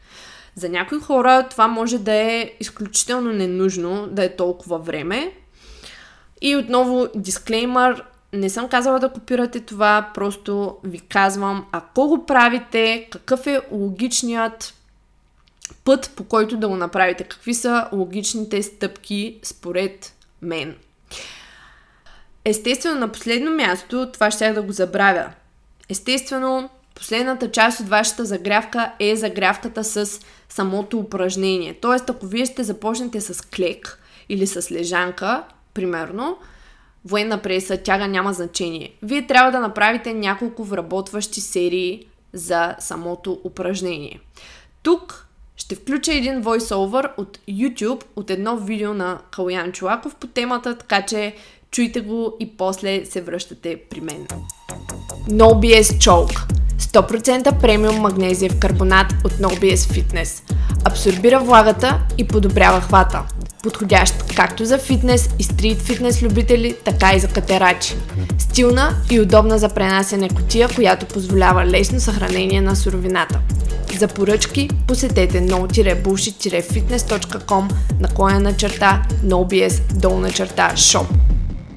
За 0.54 0.68
някои 0.68 1.00
хора 1.00 1.46
това 1.50 1.68
може 1.68 1.98
да 1.98 2.12
е 2.12 2.52
изключително 2.60 3.32
ненужно 3.32 4.06
да 4.06 4.24
е 4.24 4.36
толкова 4.36 4.78
време. 4.78 5.32
И 6.40 6.56
отново 6.56 7.08
дисклеймър, 7.14 8.04
не 8.32 8.50
съм 8.50 8.68
казала 8.68 8.98
да 8.98 9.12
копирате 9.12 9.60
това, 9.60 10.10
просто 10.14 10.76
ви 10.84 11.00
казвам, 11.00 11.66
ако 11.72 12.08
го 12.08 12.26
правите, 12.26 13.08
какъв 13.10 13.46
е 13.46 13.60
логичният 13.70 14.74
път, 15.84 16.12
по 16.16 16.24
който 16.24 16.56
да 16.56 16.68
го 16.68 16.76
направите, 16.76 17.24
какви 17.24 17.54
са 17.54 17.88
логичните 17.92 18.62
стъпки 18.62 19.38
според 19.42 20.14
мен. 20.42 20.74
Естествено, 22.44 23.00
на 23.00 23.08
последно 23.08 23.50
място, 23.50 24.08
това 24.12 24.30
ще 24.30 24.52
да 24.52 24.62
го 24.62 24.72
забравя. 24.72 25.32
Естествено, 25.88 26.70
последната 26.94 27.50
част 27.50 27.80
от 27.80 27.88
вашата 27.88 28.24
загрявка 28.24 28.92
е 28.98 29.16
загрявката 29.16 29.84
с 29.84 30.20
самото 30.48 30.98
упражнение. 30.98 31.74
Тоест, 31.74 32.10
ако 32.10 32.26
вие 32.26 32.46
ще 32.46 32.64
започнете 32.64 33.20
с 33.20 33.48
клек 33.48 33.98
или 34.28 34.46
с 34.46 34.70
лежанка, 34.70 35.42
примерно, 35.74 36.38
военна 37.08 37.38
преса, 37.38 37.76
тяга 37.76 38.08
няма 38.08 38.32
значение. 38.32 38.92
Вие 39.02 39.26
трябва 39.26 39.50
да 39.50 39.60
направите 39.60 40.14
няколко 40.14 40.64
вработващи 40.64 41.40
серии 41.40 42.06
за 42.32 42.76
самото 42.78 43.40
упражнение. 43.44 44.20
Тук 44.82 45.28
ще 45.56 45.74
включа 45.74 46.14
един 46.14 46.42
voiceover 46.42 47.10
от 47.16 47.38
YouTube, 47.48 48.02
от 48.16 48.30
едно 48.30 48.56
видео 48.56 48.94
на 48.94 49.18
Калуян 49.30 49.72
Чулаков 49.72 50.14
по 50.14 50.26
темата, 50.26 50.78
така 50.78 51.02
че 51.06 51.34
чуйте 51.70 52.00
го 52.00 52.36
и 52.40 52.56
после 52.56 53.04
се 53.04 53.20
връщате 53.20 53.80
при 53.90 54.00
мен. 54.00 54.26
No 55.28 55.44
BS 55.44 55.82
Chalk 55.82 56.52
100% 56.78 57.60
премиум 57.60 57.96
магнезиев 57.96 58.58
карбонат 58.58 59.06
от 59.24 59.32
No 59.32 59.48
BS 59.48 59.76
Fitness. 59.76 60.54
Абсорбира 60.84 61.40
влагата 61.40 62.00
и 62.18 62.26
подобрява 62.26 62.80
хвата. 62.80 63.22
Подходящ 63.68 64.14
както 64.36 64.64
за 64.64 64.78
фитнес 64.78 65.28
и 65.38 65.42
стрит 65.42 65.78
фитнес 65.78 66.22
любители, 66.22 66.76
така 66.84 67.14
и 67.14 67.20
за 67.20 67.28
катерачи. 67.28 67.94
Стилна 68.38 68.94
и 69.10 69.20
удобна 69.20 69.58
за 69.58 69.68
пренасене 69.68 70.28
котия, 70.28 70.68
която 70.74 71.06
позволява 71.06 71.66
лесно 71.66 72.00
съхранение 72.00 72.60
на 72.60 72.76
суровината. 72.76 73.40
За 73.98 74.08
поръчки 74.08 74.70
посетете 74.86 75.40
no-bullshit-fitness.com 75.40 77.68
наклоня 78.00 78.40
на 78.40 78.56
черта 78.56 79.02
nobs 79.24 79.80
долна 79.94 80.32
черта 80.32 80.72
shop. 80.74 81.06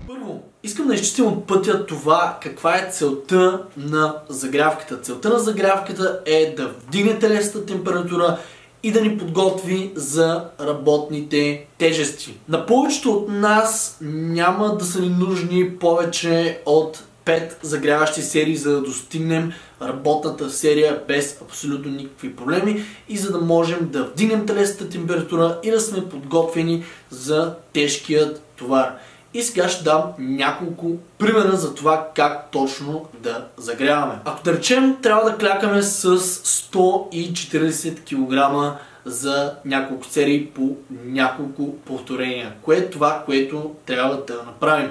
Първо, 0.08 0.43
искам 0.63 0.88
да 0.88 0.93
изчистим 0.93 1.25
от 1.25 1.47
пътя 1.47 1.86
това 1.86 2.38
каква 2.41 2.75
е 2.75 2.89
целта 2.91 3.62
на 3.77 4.15
загрявката. 4.30 5.01
Целта 5.01 5.30
на 5.30 5.39
загрявката 5.39 6.19
е 6.25 6.54
да 6.58 6.71
вдигне 6.88 7.19
телесната 7.19 7.65
температура 7.65 8.38
и 8.83 8.91
да 8.91 9.01
ни 9.01 9.17
подготви 9.17 9.91
за 9.95 10.45
работните 10.59 11.65
тежести. 11.77 12.37
На 12.49 12.65
повечето 12.65 13.11
от 13.11 13.29
нас 13.29 13.97
няма 14.01 14.77
да 14.77 14.85
са 14.85 15.01
ни 15.01 15.09
нужни 15.09 15.77
повече 15.77 16.61
от 16.65 17.03
5 17.25 17.51
загряващи 17.61 18.21
серии, 18.21 18.55
за 18.55 18.71
да 18.71 18.81
достигнем 18.81 19.53
работната 19.81 20.49
серия 20.49 21.03
без 21.07 21.41
абсолютно 21.41 21.91
никакви 21.91 22.35
проблеми 22.35 22.83
и 23.09 23.17
за 23.17 23.31
да 23.31 23.37
можем 23.37 23.89
да 23.91 24.03
вдигнем 24.03 24.45
телесната 24.45 24.89
температура 24.89 25.59
и 25.63 25.71
да 25.71 25.79
сме 25.79 26.09
подготвени 26.09 26.83
за 27.09 27.55
тежкият 27.73 28.41
товар. 28.55 28.97
И 29.33 29.43
сега 29.43 29.69
ще 29.69 29.83
дам 29.83 30.03
няколко 30.19 30.91
примера 31.17 31.55
за 31.55 31.75
това 31.75 32.07
как 32.15 32.51
точно 32.51 33.05
да 33.19 33.47
загряваме. 33.57 34.19
Ако 34.25 34.43
да 34.43 34.53
речем, 34.53 34.97
трябва 35.01 35.31
да 35.31 35.37
клякаме 35.37 35.81
с 35.81 36.17
140 36.17 38.03
кг 38.03 38.77
за 39.05 39.55
няколко 39.65 40.05
серии 40.05 40.45
по 40.45 40.75
няколко 41.05 41.75
повторения. 41.77 42.53
Кое 42.61 42.77
е 42.77 42.89
това, 42.89 43.23
което 43.25 43.71
трябва 43.85 44.23
да 44.27 44.43
направим? 44.45 44.89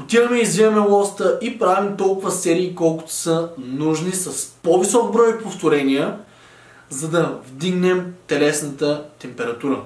Отиваме, 0.00 0.38
извиваме 0.38 0.80
лоста 0.80 1.38
и 1.42 1.58
правим 1.58 1.96
толкова 1.96 2.30
серии, 2.30 2.74
колкото 2.74 3.12
са 3.12 3.48
нужни 3.58 4.12
с 4.12 4.52
по-висок 4.62 5.12
брой 5.12 5.38
повторения, 5.38 6.16
за 6.90 7.08
да 7.08 7.38
вдигнем 7.46 8.14
телесната 8.26 9.04
температура. 9.18 9.80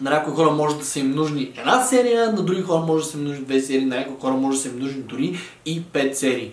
На 0.00 0.10
някои 0.10 0.34
хора 0.34 0.50
може 0.50 0.76
да 0.76 0.84
са 0.84 1.00
им 1.00 1.10
нужни 1.10 1.52
една 1.56 1.84
серия, 1.84 2.32
на 2.32 2.42
други 2.42 2.62
хора 2.62 2.80
може 2.80 3.04
да 3.04 3.10
са 3.10 3.18
им 3.18 3.24
нужни 3.24 3.44
две 3.44 3.60
серии, 3.60 3.84
на 3.84 3.96
някои 3.96 4.20
хора 4.20 4.34
може 4.34 4.56
да 4.56 4.62
са 4.62 4.68
им 4.68 4.78
нужни 4.78 5.02
дори 5.02 5.38
и 5.66 5.84
пет 5.84 6.18
серии. 6.18 6.52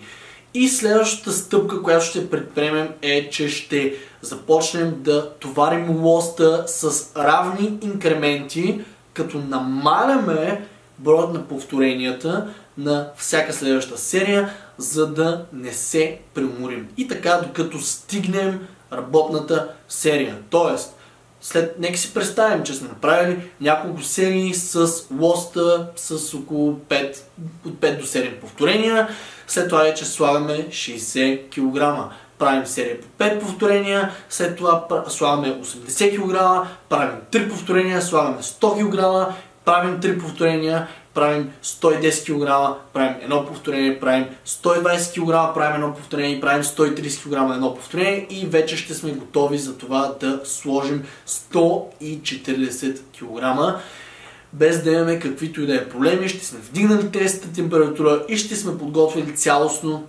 И 0.54 0.68
следващата 0.68 1.32
стъпка, 1.32 1.82
която 1.82 2.04
ще 2.04 2.30
предприемем 2.30 2.88
е, 3.02 3.30
че 3.30 3.48
ще 3.48 3.94
започнем 4.22 4.94
да 4.98 5.30
товарим 5.30 6.04
лоста 6.04 6.64
с 6.66 7.12
равни 7.16 7.78
инкременти, 7.82 8.80
като 9.14 9.38
намаляме 9.38 10.66
броят 10.98 11.32
на 11.32 11.42
повторенията 11.48 12.48
на 12.78 13.10
всяка 13.16 13.52
следваща 13.52 13.98
серия, 13.98 14.50
за 14.78 15.06
да 15.06 15.44
не 15.52 15.72
се 15.72 16.18
преуморим. 16.34 16.88
И 16.96 17.08
така, 17.08 17.40
докато 17.42 17.78
стигнем 17.78 18.66
работната 18.92 19.68
серия. 19.88 20.38
Тоест, 20.50 20.95
след, 21.40 21.78
нека 21.78 21.98
си 21.98 22.14
представим, 22.14 22.64
че 22.64 22.74
сме 22.74 22.88
направили 22.88 23.50
няколко 23.60 24.02
серии 24.02 24.54
с 24.54 24.88
лоста 25.18 25.88
с 25.96 26.34
около 26.34 26.72
5, 26.72 27.16
от 27.66 27.74
5 27.74 27.98
до 28.00 28.06
7 28.06 28.40
повторения. 28.40 29.08
След 29.46 29.68
това 29.68 29.82
вече 29.82 30.04
слагаме 30.04 30.68
60 30.68 31.50
кг. 31.50 32.12
Правим 32.38 32.66
серия 32.66 33.00
по 33.00 33.24
5 33.24 33.40
повторения, 33.40 34.10
след 34.28 34.56
това 34.56 34.86
слагаме 35.08 35.60
80 35.62 36.16
кг, 36.16 36.66
правим 36.88 37.16
3 37.32 37.50
повторения, 37.50 38.02
слагаме 38.02 38.42
100 38.42 38.90
кг, 38.90 39.34
правим 39.64 40.00
3 40.00 40.20
повторения, 40.20 40.88
правим 41.16 41.52
110 41.62 42.24
кг, 42.26 42.76
правим 42.92 43.16
едно 43.22 43.46
повторение, 43.46 44.00
правим 44.00 44.26
120 44.46 45.14
кг, 45.14 45.54
правим 45.54 45.74
едно 45.74 45.94
повторение, 45.94 46.40
правим 46.40 46.62
130 46.62 47.22
кг 47.22 47.54
едно 47.54 47.74
повторение 47.74 48.26
и 48.30 48.46
вече 48.46 48.76
ще 48.76 48.94
сме 48.94 49.10
готови 49.10 49.58
за 49.58 49.78
това 49.78 50.14
да 50.20 50.40
сложим 50.44 51.04
140 51.26 53.00
кг. 53.18 53.74
Без 54.52 54.82
да 54.82 54.92
имаме 54.92 55.18
каквито 55.18 55.62
и 55.62 55.66
да 55.66 55.74
е 55.74 55.88
проблеми, 55.88 56.28
ще 56.28 56.46
сме 56.46 56.58
вдигнали 56.58 57.10
тестата 57.10 57.52
температура 57.52 58.24
и 58.28 58.36
ще 58.36 58.56
сме 58.56 58.78
подготвили 58.78 59.36
цялостно 59.36 60.06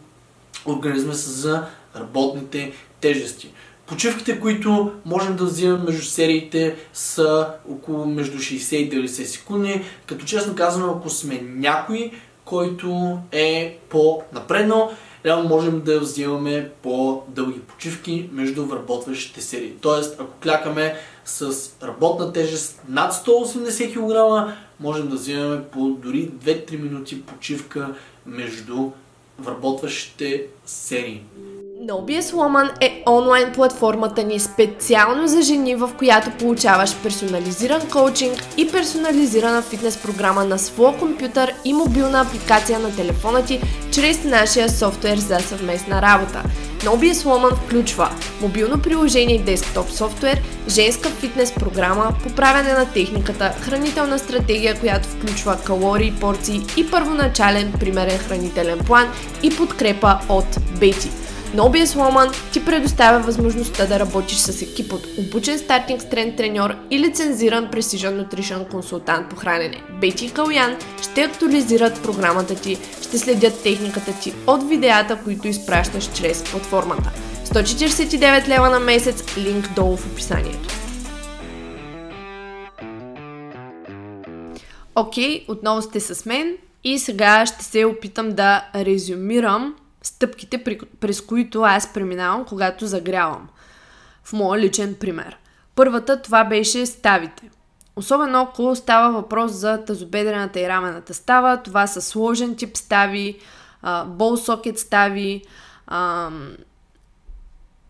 организма 0.65 1.13
за 1.13 1.65
работните 1.96 2.74
тежести. 3.02 3.52
Почивките, 3.88 4.39
които 4.39 4.91
можем 5.06 5.36
да 5.36 5.45
взимаме 5.45 5.84
между 5.84 6.02
сериите 6.02 6.76
са 6.93 7.54
около 7.69 8.06
между 8.06 8.38
60 8.38 8.76
и 8.76 8.91
90 8.91 9.08
секунди, 9.08 9.82
като 10.06 10.26
честно 10.26 10.56
казано, 10.56 10.93
ако 10.97 11.10
сме 11.10 11.41
някой, 11.41 12.12
който 12.45 13.19
е 13.32 13.78
по-напреднал, 13.89 14.91
реално 15.26 15.50
можем 15.50 15.82
да 15.82 16.00
взимаме 16.00 16.71
по-дълги 16.84 17.60
почивки 17.60 18.30
между 18.32 18.65
вработващите 18.65 19.41
серии. 19.41 19.73
Тоест, 19.82 20.15
ако 20.19 20.34
клякаме 20.43 20.95
с 21.26 21.56
работна 21.84 22.34
тежест 22.34 22.82
над 22.89 23.13
180 23.13 23.93
кг, 23.93 24.54
можем 24.80 25.08
да 25.08 25.15
взимаме 25.15 25.63
по 25.63 25.89
дори 25.89 26.30
2-3 26.30 26.82
минути 26.82 27.21
почивка 27.21 27.95
между 28.26 28.91
вработващите 29.39 30.45
серии. 30.65 31.23
NoBS 31.86 32.34
Woman 32.34 32.72
е 32.82 33.04
онлайн 33.10 33.52
платформата 33.54 34.24
ни 34.24 34.40
специално 34.40 35.28
за 35.28 35.42
жени, 35.42 35.76
в 35.76 35.90
която 35.98 36.32
получаваш 36.40 36.96
персонализиран 37.04 37.89
коучинг 37.89 38.43
и 38.58 38.72
персонализирана 38.72 39.62
фитнес 39.62 39.97
програма 39.97 40.45
на 40.45 40.60
своя 40.60 40.97
компютър 40.97 41.54
и 41.66 41.74
мобилна 41.74 42.22
апликация 42.22 42.80
на 42.80 42.95
телефона 42.95 43.45
ти 43.45 43.62
чрез 43.91 44.24
нашия 44.24 44.70
софтуер 44.70 45.18
за 45.18 45.39
съвместна 45.39 46.01
работа. 46.01 46.43
NoBS 46.80 47.14
Woman 47.14 47.56
включва 47.56 48.10
мобилно 48.41 48.82
приложение 48.82 49.36
и 49.36 49.43
десктоп 49.43 49.89
софтуер, 49.89 50.41
женска 50.68 51.10
фитнес 51.10 51.54
програма, 51.54 52.14
поправяне 52.24 52.74
на 52.74 52.86
техниката, 52.86 53.56
хранителна 53.62 54.20
стратегия, 54.20 54.80
която 54.80 55.08
включва 55.08 55.58
калории, 55.66 56.14
порции 56.22 56.62
и 56.78 56.91
първоначален 56.91 57.74
примерен 57.80 58.18
хранителен 58.18 58.80
план 58.80 59.08
и 59.43 59.58
подкрепа 59.58 60.20
от 60.30 60.58
Бети. 60.80 61.26
Но 61.54 61.64
OBS 61.64 61.86
Woman 61.86 62.52
ти 62.54 62.66
предоставя 62.66 63.20
възможността 63.20 63.86
да 63.86 64.00
работиш 64.00 64.38
с 64.38 64.62
екип 64.62 64.93
от 64.93 65.08
обучен 65.18 65.60
стартинг 65.60 66.02
стрен 66.02 66.36
треньор 66.36 66.76
и 66.91 67.00
лицензиран 67.00 67.68
Precision 67.68 68.26
Nutrition 68.26 68.70
консултант 68.72 69.30
по 69.30 69.36
хранене. 69.36 69.82
Бети 70.02 70.26
и 70.26 70.32
Калян 70.32 70.78
ще 71.02 71.22
актуализират 71.22 72.04
програмата 72.04 72.56
ти, 72.56 72.78
ще 73.02 73.18
следят 73.18 73.64
техниката 73.64 74.14
ти 74.22 74.34
от 74.48 74.70
видеята, 74.70 75.20
които 75.24 75.48
изпращаш 75.48 76.10
чрез 76.14 76.43
платформата. 76.43 77.12
149 77.45 78.48
лева 78.48 78.70
на 78.70 78.80
месец, 78.80 79.38
линк 79.38 79.74
долу 79.76 79.98
в 79.98 80.12
описанието. 80.12 80.70
Окей, 84.95 85.45
okay, 85.45 85.50
отново 85.52 85.82
сте 85.82 86.00
с 86.00 86.26
мен 86.26 86.58
и 86.84 87.00
сега 87.00 87.45
ще 87.45 87.64
се 87.64 87.86
опитам 87.86 88.30
да 88.30 88.66
резюмирам 88.76 89.76
стъпките, 90.02 90.64
през 91.00 91.22
които 91.22 91.62
аз 91.62 91.93
преминавам, 91.93 92.45
когато 92.45 92.88
загрявам. 92.88 93.50
В 94.24 94.34
моя 94.34 94.62
личен 94.62 94.95
пример. 95.00 95.38
Първата 95.76 96.22
това 96.22 96.43
беше 96.43 96.86
ставите. 96.86 97.50
Особено 97.95 98.41
ако 98.41 98.76
става 98.76 99.14
въпрос 99.14 99.52
за 99.52 99.86
тазобедрената 99.86 100.60
и 100.60 100.70
рамената 100.70 101.14
става, 101.14 101.64
това 101.64 101.88
са 101.88 102.02
сложен 102.02 102.56
тип 102.56 102.78
стави, 102.78 103.39
бол 104.06 104.38
сокет 104.38 104.80
стави, 104.80 105.43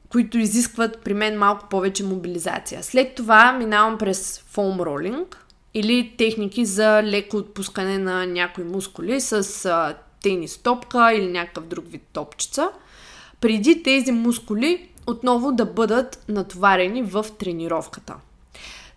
които 0.10 0.38
изискват 0.38 1.03
при 1.03 1.14
мен 1.14 1.38
малко 1.38 1.70
повече 1.70 2.03
мобилизация. 2.03 2.84
След 2.84 3.16
това 3.16 3.51
минавам 3.51 3.97
през 3.97 4.43
фоум 4.47 4.82
ролинг 4.82 5.45
или 5.74 6.16
техники 6.18 6.66
за 6.66 7.03
леко 7.03 7.38
отпускане 7.38 7.97
на 7.97 8.26
някои 8.26 8.64
мускули 8.64 9.22
с 9.22 9.95
тенис 10.22 10.57
топка 10.57 11.13
или 11.13 11.32
някакъв 11.32 11.68
друг 11.68 11.86
вид 11.88 12.03
топчица, 12.13 12.70
преди 13.41 13.84
тези 13.84 14.11
мускули 14.11 14.89
отново 15.07 15.51
да 15.51 15.65
бъдат 15.65 16.24
натоварени 16.30 17.03
в 17.03 17.26
тренировката. 17.39 18.15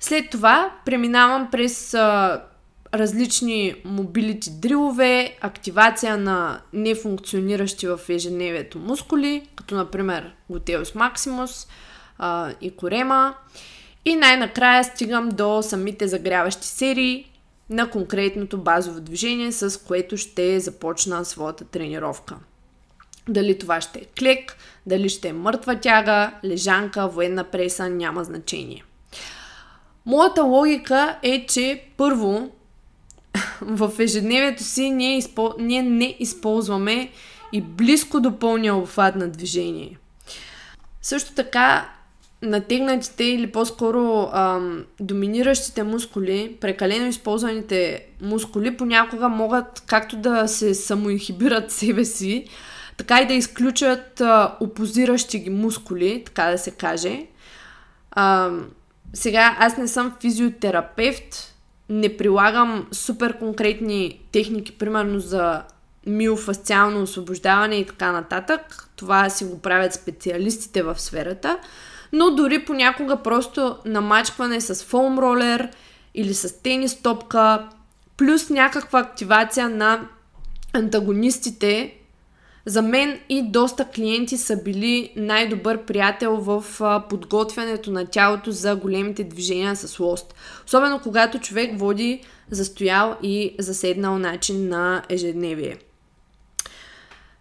След 0.01 0.31
това 0.31 0.73
преминавам 0.85 1.49
през 1.51 1.95
а, 1.95 2.41
различни 2.95 3.75
мобилити 3.85 4.51
дрилове, 4.51 5.37
активация 5.41 6.17
на 6.17 6.61
нефункциониращи 6.73 7.87
в 7.87 8.01
ежедневието 8.09 8.79
мускули, 8.79 9.49
като 9.57 9.75
например 9.75 10.35
Gluteus 10.51 11.69
а, 12.19 12.53
и 12.61 12.71
Корема. 12.71 13.35
И 14.05 14.17
най-накрая 14.17 14.85
стигам 14.85 15.29
до 15.29 15.63
самите 15.63 16.09
загряващи 16.09 16.67
серии 16.67 17.31
на 17.71 17.91
конкретното 17.91 18.59
базово 18.59 19.01
движение, 19.01 19.53
с 19.53 19.83
което 19.87 20.17
ще 20.17 20.61
започна 20.61 21.25
своята 21.25 21.65
тренировка. 21.65 22.37
Дали 23.29 23.59
това 23.59 23.81
ще 23.81 23.99
е 23.99 24.05
клек, 24.05 24.57
дали 24.87 25.09
ще 25.09 25.29
е 25.29 25.33
мъртва 25.33 25.81
тяга, 25.81 26.33
лежанка, 26.45 27.09
военна 27.09 27.45
преса, 27.45 27.89
няма 27.89 28.25
значение. 28.25 28.85
Моята 30.07 30.43
логика 30.43 31.19
е, 31.23 31.47
че 31.47 31.85
първо 31.97 32.51
в 33.61 33.93
ежедневието 33.99 34.65
си 34.65 34.91
ние, 34.91 35.17
изпол... 35.17 35.55
ние 35.59 35.83
не 35.83 36.17
използваме 36.19 37.11
и 37.53 37.61
близко 37.61 38.21
до 38.21 38.39
пълния 38.39 38.75
обхват 38.75 39.17
на 39.17 39.29
движение. 39.29 39.99
Също 41.03 41.35
така, 41.35 41.89
натегнатите 42.43 43.25
или 43.25 43.53
по-скоро 43.53 44.31
ам, 44.33 44.85
доминиращите 45.01 45.83
мускули, 45.83 46.57
прекалено 46.61 47.07
използваните 47.07 48.07
мускули, 48.23 48.77
понякога 48.77 49.29
могат 49.29 49.83
както 49.87 50.17
да 50.17 50.49
се 50.49 50.75
самоинхибират 50.75 51.71
себе 51.73 52.05
си, 52.05 52.45
така 52.97 53.21
и 53.21 53.27
да 53.27 53.35
изключат 53.35 54.21
а, 54.21 54.57
опозиращи 54.61 55.39
ги 55.39 55.51
мускули, 55.51 56.23
така 56.27 56.45
да 56.45 56.59
се 56.59 56.71
каже. 56.71 57.27
А, 58.11 58.51
сега, 59.13 59.57
аз 59.59 59.77
не 59.77 59.89
съм 59.89 60.17
физиотерапевт, 60.21 61.55
не 61.89 62.17
прилагам 62.17 62.87
супер 62.93 63.39
конкретни 63.39 64.21
техники, 64.33 64.79
примерно 64.79 65.19
за 65.19 65.63
миофасциално 66.07 67.03
освобождаване 67.03 67.77
и 67.77 67.87
така 67.87 68.13
нататък. 68.13 68.89
Това 68.97 69.31
си 69.31 69.45
го 69.45 69.61
правят 69.61 69.95
специалистите 69.95 70.83
в 70.83 71.01
сферата. 71.01 71.59
Но 72.13 72.31
дори 72.31 72.65
понякога 72.65 73.17
просто 73.17 73.77
намачкване 73.85 74.61
с 74.61 74.85
фоум 74.85 75.19
ролер 75.19 75.69
или 76.15 76.35
с 76.35 76.63
тенис 76.63 77.03
топка, 77.03 77.69
плюс 78.17 78.51
някаква 78.51 79.01
активация 79.01 79.69
на 79.69 80.09
антагонистите, 80.73 81.95
за 82.67 82.83
мен 82.83 83.21
и 83.29 83.43
доста 83.43 83.85
клиенти 83.85 84.37
са 84.37 84.63
били 84.63 85.13
най-добър 85.17 85.85
приятел 85.85 86.37
в 86.37 86.65
подготвянето 87.09 87.91
на 87.91 88.07
тялото 88.07 88.51
за 88.51 88.77
големите 88.77 89.25
движения 89.25 89.77
с 89.77 89.99
лост. 89.99 90.35
Особено 90.67 91.01
когато 91.03 91.39
човек 91.39 91.79
води 91.79 92.25
застоял 92.51 93.17
и 93.23 93.55
заседнал 93.59 94.19
начин 94.19 94.69
на 94.69 95.03
ежедневие. 95.09 95.77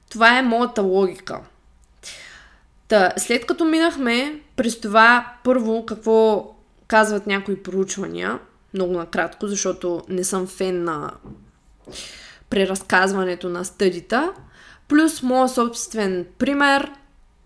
Това 0.09 0.37
е 0.37 0.41
моята 0.41 0.81
логика. 0.81 1.39
Та, 2.89 3.13
след 3.17 3.45
като 3.45 3.65
минахме 3.65 4.41
през 4.55 4.81
това, 4.81 5.33
първо, 5.43 5.85
какво 5.85 6.47
казват 6.87 7.27
някои 7.27 7.63
проучвания, 7.63 8.39
много 8.73 8.93
накратко, 8.93 9.47
защото 9.47 10.01
не 10.09 10.23
съм 10.23 10.47
фен 10.47 10.83
на 10.83 11.11
преразказването 12.49 13.49
на 13.49 13.65
стъдита, 13.65 14.33
плюс 14.87 15.23
моя 15.23 15.49
собствен 15.49 16.25
пример 16.37 16.91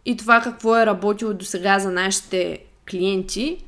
и 0.05 0.17
това 0.17 0.41
какво 0.41 0.77
е 0.77 0.85
работило 0.85 1.33
до 1.33 1.45
сега 1.45 1.79
за 1.79 1.91
нашите 1.91 2.59
клиенти, 2.89 3.65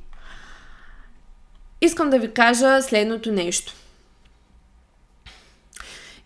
искам 1.82 2.10
да 2.10 2.20
ви 2.20 2.34
кажа 2.34 2.82
следното 2.82 3.32
нещо. 3.32 3.74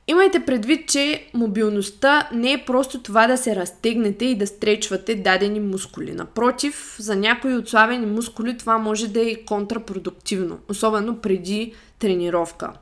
Имайте 0.10 0.46
предвид, 0.46 0.90
че 0.90 1.28
мобилността 1.34 2.30
не 2.34 2.52
е 2.52 2.66
просто 2.66 3.02
това 3.02 3.28
да 3.28 3.38
се 3.38 3.56
разтегнете 3.56 4.26
и 4.26 4.38
да 4.38 4.48
стречвате 4.48 5.16
дадени 5.16 5.60
мускули. 5.60 6.12
Напротив, 6.12 6.96
за 7.00 7.16
някои 7.16 7.56
отслабени 7.56 8.06
мускули 8.06 8.58
това 8.58 8.78
може 8.78 9.08
да 9.08 9.32
е 9.32 9.36
контрапродуктивно, 9.36 10.60
особено 10.70 11.18
преди 11.18 11.74
тренировка. 12.00 12.74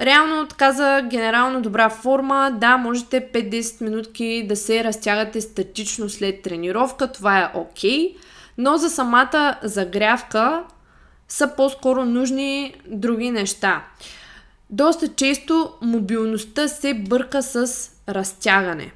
Реално, 0.00 0.46
така 0.46 0.72
за 0.72 1.02
генерално 1.10 1.62
добра 1.62 1.90
форма, 1.90 2.56
да, 2.60 2.76
можете 2.76 3.32
5-10 3.32 3.84
минутки 3.84 4.46
да 4.48 4.56
се 4.56 4.84
разтягате 4.84 5.40
статично 5.40 6.08
след 6.08 6.42
тренировка, 6.42 7.12
това 7.12 7.38
е 7.38 7.50
окей, 7.54 7.90
okay, 7.90 8.16
но 8.58 8.76
за 8.76 8.90
самата 8.90 9.58
загрявка 9.62 10.64
са 11.28 11.52
по-скоро 11.56 12.04
нужни 12.04 12.74
други 12.86 13.30
неща. 13.30 13.84
Доста 14.70 15.08
често 15.08 15.72
мобилността 15.82 16.68
се 16.68 16.94
бърка 16.94 17.42
с 17.42 17.90
разтягане. 18.08 18.92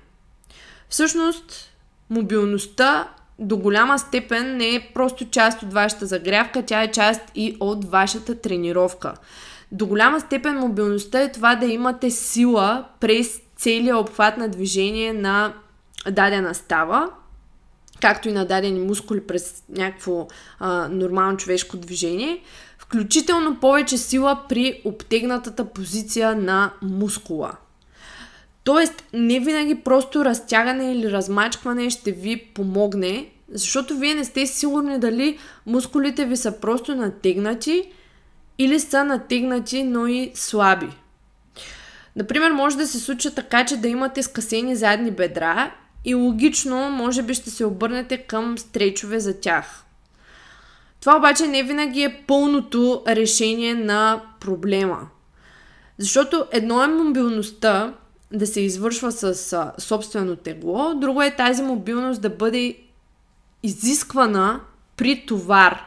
Всъщност, 0.88 1.72
мобилността 2.10 3.08
до 3.38 3.56
голяма 3.56 3.98
степен 3.98 4.56
не 4.56 4.74
е 4.74 4.90
просто 4.94 5.30
част 5.30 5.62
от 5.62 5.72
вашата 5.72 6.06
загрявка, 6.06 6.62
тя 6.62 6.82
е 6.82 6.90
част 6.90 7.20
и 7.34 7.56
от 7.60 7.84
вашата 7.84 8.40
тренировка. 8.40 9.14
До 9.72 9.86
голяма 9.86 10.20
степен 10.20 10.58
мобилността 10.58 11.20
е 11.20 11.32
това 11.32 11.54
да 11.54 11.66
имате 11.66 12.10
сила 12.10 12.84
през 13.00 13.40
целия 13.56 13.98
обхват 13.98 14.36
на 14.36 14.48
движение 14.48 15.12
на 15.12 15.54
дадена 16.10 16.54
става, 16.54 17.10
както 18.00 18.28
и 18.28 18.32
на 18.32 18.46
дадени 18.46 18.80
мускули 18.80 19.26
през 19.26 19.64
някакво 19.68 20.28
а, 20.58 20.88
нормално 20.88 21.36
човешко 21.36 21.76
движение, 21.76 22.42
включително 22.90 23.56
повече 23.60 23.98
сила 23.98 24.40
при 24.48 24.82
обтегнатата 24.84 25.64
позиция 25.64 26.34
на 26.34 26.72
мускула. 26.82 27.52
Тоест, 28.64 29.04
не 29.12 29.40
винаги 29.40 29.74
просто 29.74 30.24
разтягане 30.24 30.92
или 30.92 31.10
размачкване 31.10 31.90
ще 31.90 32.12
ви 32.12 32.36
помогне, 32.54 33.26
защото 33.52 33.98
вие 33.98 34.14
не 34.14 34.24
сте 34.24 34.46
сигурни 34.46 34.98
дали 34.98 35.38
мускулите 35.66 36.24
ви 36.24 36.36
са 36.36 36.60
просто 36.60 36.94
натегнати 36.94 37.92
или 38.58 38.80
са 38.80 39.04
натегнати, 39.04 39.82
но 39.82 40.06
и 40.06 40.30
слаби. 40.34 40.88
Например, 42.16 42.50
може 42.50 42.76
да 42.76 42.86
се 42.86 42.98
случи 42.98 43.34
така, 43.34 43.64
че 43.64 43.76
да 43.76 43.88
имате 43.88 44.22
скъсени 44.22 44.76
задни 44.76 45.10
бедра 45.10 45.74
и 46.04 46.14
логично, 46.14 46.90
може 46.90 47.22
би 47.22 47.34
ще 47.34 47.50
се 47.50 47.64
обърнете 47.64 48.16
към 48.16 48.58
стречове 48.58 49.20
за 49.20 49.40
тях. 49.40 49.84
Това 51.00 51.16
обаче 51.16 51.46
не 51.46 51.62
винаги 51.62 52.02
е 52.02 52.22
пълното 52.26 53.02
решение 53.08 53.74
на 53.74 54.22
проблема. 54.40 55.08
Защото 55.98 56.46
едно 56.52 56.84
е 56.84 56.88
мобилността 56.88 57.94
да 58.32 58.46
се 58.46 58.60
извършва 58.60 59.12
с 59.12 59.52
а, 59.52 59.72
собствено 59.78 60.36
тегло, 60.36 60.94
друго 60.94 61.22
е 61.22 61.36
тази 61.36 61.62
мобилност 61.62 62.20
да 62.20 62.30
бъде 62.30 62.76
изисквана 63.62 64.60
при 64.96 65.26
товар 65.26 65.86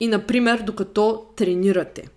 и, 0.00 0.08
например, 0.08 0.62
докато 0.62 1.24
тренирате. 1.36 2.08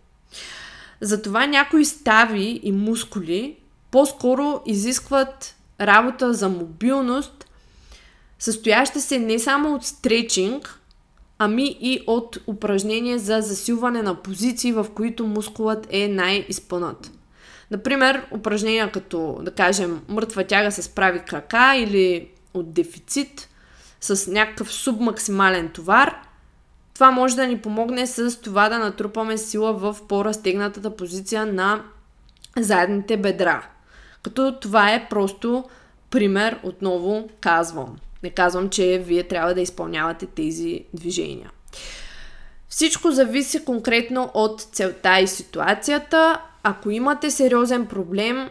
Затова 1.02 1.48
някои 1.48 1.86
стави 1.86 2.60
и 2.64 2.72
мускули 2.72 3.56
по-скоро 3.92 4.62
изискват 4.66 5.56
работа 5.82 6.34
за 6.34 6.50
мобилност 6.50 7.46
състояща 8.40 9.02
се 9.02 9.20
не 9.20 9.40
само 9.40 9.76
от 9.76 9.86
стречинг, 9.86 10.80
ами 11.40 11.78
и 11.82 12.04
от 12.08 12.38
упражнения 12.48 13.20
за 13.20 13.42
засилване 13.42 14.02
на 14.02 14.16
позиции, 14.16 14.72
в 14.72 14.88
които 14.96 15.28
мускулът 15.28 15.88
е 15.90 16.08
най-изпънат. 16.08 17.12
Например, 17.72 18.26
упражнения 18.32 18.92
като, 18.92 19.40
да 19.42 19.52
кажем, 19.52 20.02
мъртва 20.08 20.44
тяга 20.44 20.72
с 20.72 20.90
прави 20.90 21.20
крака 21.20 21.76
или 21.76 22.28
от 22.54 22.74
дефицит 22.74 23.50
с 24.02 24.32
някакъв 24.32 24.74
субмаксимален 24.74 25.70
товар, 25.70 26.16
това 26.94 27.12
може 27.12 27.36
да 27.36 27.48
ни 27.48 27.60
помогне 27.60 28.08
с 28.08 28.42
това 28.42 28.70
да 28.70 28.80
натрупаме 28.80 29.38
сила 29.38 29.74
в 29.74 29.98
по-разтегнатата 30.08 30.96
позиция 30.96 31.46
на 31.46 31.84
задните 32.58 33.18
бедра. 33.18 33.64
Като 34.22 34.60
това 34.60 34.94
е 34.94 35.10
просто 35.10 35.64
пример, 36.10 36.60
отново 36.64 37.30
казвам. 37.42 37.96
Не 38.24 38.30
казвам, 38.30 38.70
че 38.70 39.04
вие 39.06 39.24
трябва 39.24 39.54
да 39.54 39.62
изпълнявате 39.62 40.26
тези 40.26 40.86
движения. 40.94 41.52
Всичко 42.70 43.12
зависи 43.12 43.66
конкретно 43.66 44.32
от 44.34 44.62
целта 44.62 45.20
и 45.20 45.28
ситуацията. 45.28 46.42
Ако 46.64 46.90
имате 46.90 47.32
сериозен 47.32 47.86
проблем, 47.86 48.50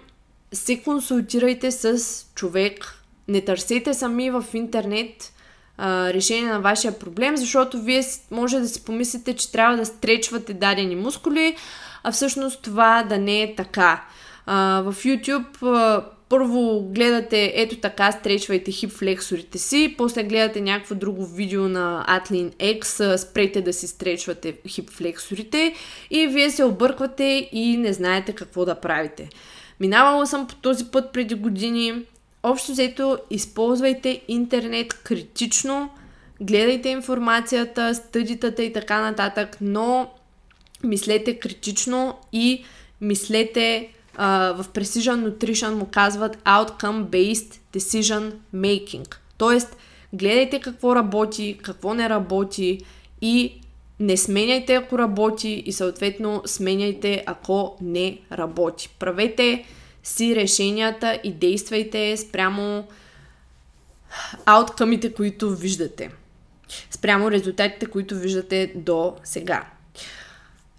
се 0.52 0.82
консултирайте 0.82 1.70
с 1.70 1.98
човек. 2.34 2.94
Не 3.28 3.40
търсете 3.40 3.94
сами 3.94 4.30
в 4.30 4.44
интернет 4.54 5.32
а, 5.78 6.12
решение 6.12 6.52
на 6.52 6.60
вашия 6.60 6.98
проблем, 6.98 7.36
защото 7.36 7.82
вие 7.82 8.02
може 8.30 8.60
да 8.60 8.68
си 8.68 8.84
помислите, 8.84 9.36
че 9.36 9.52
трябва 9.52 9.76
да 9.76 9.86
стречвате 9.86 10.54
дадени 10.54 10.96
мускули, 10.96 11.56
а 12.04 12.12
всъщност 12.12 12.62
това 12.62 13.02
да 13.08 13.18
не 13.18 13.42
е 13.42 13.54
така. 13.56 14.04
А, 14.46 14.80
в 14.80 14.94
YouTube 14.94 16.02
първо 16.28 16.82
гледате 16.82 17.52
ето 17.54 17.76
така, 17.76 18.12
стречвайте 18.12 18.72
хип 18.72 18.90
флексорите 18.90 19.58
си, 19.58 19.94
после 19.98 20.22
гледате 20.22 20.60
някакво 20.60 20.94
друго 20.94 21.26
видео 21.26 21.68
на 21.68 22.04
Atlin 22.08 22.54
X, 22.80 23.16
спрете 23.16 23.60
да 23.60 23.72
си 23.72 23.86
стречвате 23.86 24.54
хип 24.68 24.90
флексорите 24.90 25.74
и 26.10 26.26
вие 26.26 26.50
се 26.50 26.64
обърквате 26.64 27.48
и 27.52 27.76
не 27.76 27.92
знаете 27.92 28.32
какво 28.32 28.64
да 28.64 28.74
правите. 28.74 29.28
Минавала 29.80 30.26
съм 30.26 30.46
по 30.46 30.54
този 30.54 30.84
път 30.84 31.12
преди 31.12 31.34
години. 31.34 32.02
Общо 32.42 32.72
взето, 32.72 33.18
използвайте 33.30 34.20
интернет 34.28 35.02
критично, 35.02 35.90
гледайте 36.40 36.88
информацията, 36.88 37.94
стъдитата 37.94 38.62
и 38.62 38.72
така 38.72 39.00
нататък, 39.00 39.56
но 39.60 40.10
мислете 40.84 41.38
критично 41.38 42.18
и 42.32 42.64
мислете 43.00 43.88
в 44.18 44.66
Precision 44.74 45.28
Nutrition 45.28 45.74
му 45.74 45.88
казват 45.90 46.36
Outcome-Based 46.36 47.58
Decision 47.74 48.32
Making. 48.54 49.16
Тоест, 49.38 49.76
гледайте 50.12 50.60
какво 50.60 50.96
работи, 50.96 51.58
какво 51.62 51.94
не 51.94 52.08
работи 52.08 52.80
и 53.20 53.60
не 54.00 54.16
сменяйте 54.16 54.74
ако 54.74 54.98
работи 54.98 55.62
и 55.66 55.72
съответно 55.72 56.42
сменяйте 56.46 57.22
ако 57.26 57.76
не 57.80 58.18
работи. 58.32 58.96
Правете 58.98 59.64
си 60.02 60.36
решенията 60.36 61.20
и 61.24 61.32
действайте 61.32 62.16
спрямо 62.16 62.88
ауткъмите, 64.46 65.12
които 65.12 65.56
виждате. 65.56 66.10
Спрямо 66.90 67.30
резултатите, 67.30 67.86
които 67.86 68.14
виждате 68.14 68.72
до 68.76 69.16
сега. 69.24 69.66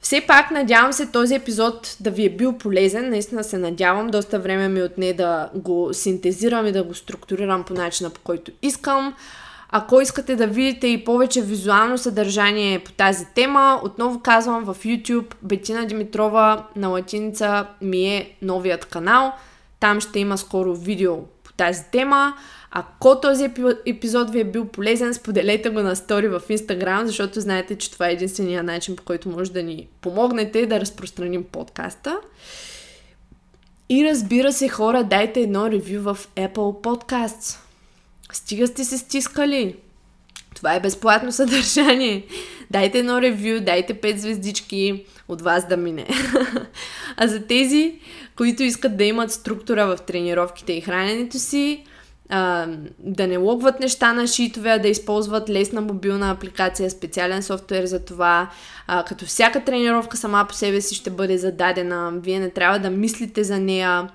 Все 0.02 0.22
пак 0.28 0.52
надявам 0.52 0.94
се 0.94 1.12
този 1.12 1.36
епизод 1.36 1.98
да 2.00 2.12
ви 2.12 2.26
е 2.26 2.30
бил 2.30 2.58
полезен. 2.58 3.10
Наистина 3.10 3.44
се 3.44 3.58
надявам. 3.58 4.08
Доста 4.08 4.40
време 4.40 4.68
ми 4.68 4.84
отне 4.84 5.14
да 5.14 5.50
го 5.56 5.90
синтезирам 5.94 6.68
и 6.68 6.72
да 6.72 6.84
го 6.84 6.94
структурирам 6.94 7.64
по 7.64 7.74
начина 7.74 8.10
по 8.10 8.22
който 8.22 8.52
искам. 8.62 9.16
Ако 9.72 10.02
искате 10.02 10.36
да 10.36 10.48
видите 10.48 10.88
и 10.88 11.06
повече 11.06 11.42
визуално 11.42 11.98
съдържание 11.98 12.80
по 12.80 12.92
тази 12.92 13.26
тема, 13.36 13.80
отново 13.84 14.20
казвам 14.20 14.66
в 14.66 14.76
YouTube 14.76 15.34
Бетина 15.42 15.86
Димитрова 15.86 16.64
на 16.76 16.88
латиница 16.88 17.66
ми 17.82 18.16
е 18.16 18.36
новият 18.42 18.86
канал. 18.86 19.34
Там 19.80 20.02
ще 20.02 20.20
има 20.20 20.38
скоро 20.38 20.76
видео 20.76 21.18
по 21.44 21.54
тази 21.54 21.84
тема. 21.92 22.34
Ако 22.72 23.22
този 23.22 23.50
епизод 23.86 24.30
ви 24.30 24.40
е 24.40 24.44
бил 24.44 24.66
полезен, 24.66 25.14
споделете 25.14 25.70
го 25.70 25.80
на 25.80 25.96
стори 25.96 26.28
в 26.28 26.42
Instagram, 26.50 27.06
защото 27.06 27.42
знаете, 27.42 27.78
че 27.78 27.92
това 27.92 28.10
е 28.10 28.14
единствения 28.14 28.64
начин, 28.64 28.96
по 28.96 29.04
който 29.04 29.30
може 29.30 29.52
да 29.52 29.64
ни 29.64 29.88
помогнете 30.02 30.66
да 30.66 30.80
разпространим 30.80 31.44
подкаста. 31.44 32.18
И 33.90 34.10
разбира 34.10 34.54
се, 34.54 34.70
хора, 34.70 35.04
дайте 35.04 35.42
едно 35.42 35.72
ревю 35.72 36.02
в 36.02 36.18
Apple 36.36 36.84
Podcasts. 36.84 37.58
Стига 38.32 38.68
сте 38.68 38.84
се 38.84 38.98
стискали. 38.98 39.76
Това 40.56 40.74
е 40.74 40.80
безплатно 40.80 41.32
съдържание. 41.32 42.26
Дайте 42.72 43.00
едно 43.00 43.22
ревю, 43.22 43.60
дайте 43.62 44.02
5 44.02 44.16
звездички, 44.16 45.06
от 45.28 45.42
вас 45.42 45.68
да 45.68 45.78
мине. 45.78 46.08
а 47.18 47.28
за 47.28 47.48
тези, 47.48 48.00
които 48.36 48.64
искат 48.64 48.98
да 48.98 49.04
имат 49.04 49.32
структура 49.32 49.86
в 49.86 50.02
тренировките 50.02 50.74
и 50.74 50.82
храненето 50.82 51.40
си, 51.40 51.84
а, 52.30 52.68
да 53.00 53.28
не 53.28 53.38
логват 53.38 53.80
неща 53.80 54.14
на 54.14 54.28
шитове, 54.28 54.70
а 54.70 54.80
да 54.80 54.88
използват 54.88 55.50
лесна 55.50 55.82
мобилна 55.82 56.32
апликация, 56.32 56.90
специален 56.90 57.44
софтуер 57.44 57.86
за 57.86 58.06
това. 58.06 58.50
А, 58.88 59.04
като 59.04 59.26
всяка 59.26 59.64
тренировка 59.64 60.18
сама 60.18 60.46
по 60.50 60.54
себе 60.54 60.82
си 60.82 60.96
ще 60.96 61.10
бъде 61.10 61.38
зададена, 61.38 62.12
вие 62.16 62.40
не 62.40 62.50
трябва 62.50 62.80
да 62.80 62.90
мислите 62.90 63.44
за 63.44 63.60
нея. 63.60 64.10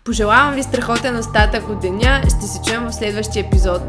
Пожелавам 0.05 0.55
ви 0.55 0.63
страхотен 0.63 1.17
остатък 1.17 1.69
от 1.69 1.81
деня. 1.81 2.23
Ще 2.23 2.47
се 2.47 2.63
чуем 2.63 2.87
в 2.87 2.93
следващия 2.93 3.47
епизод. 3.47 3.83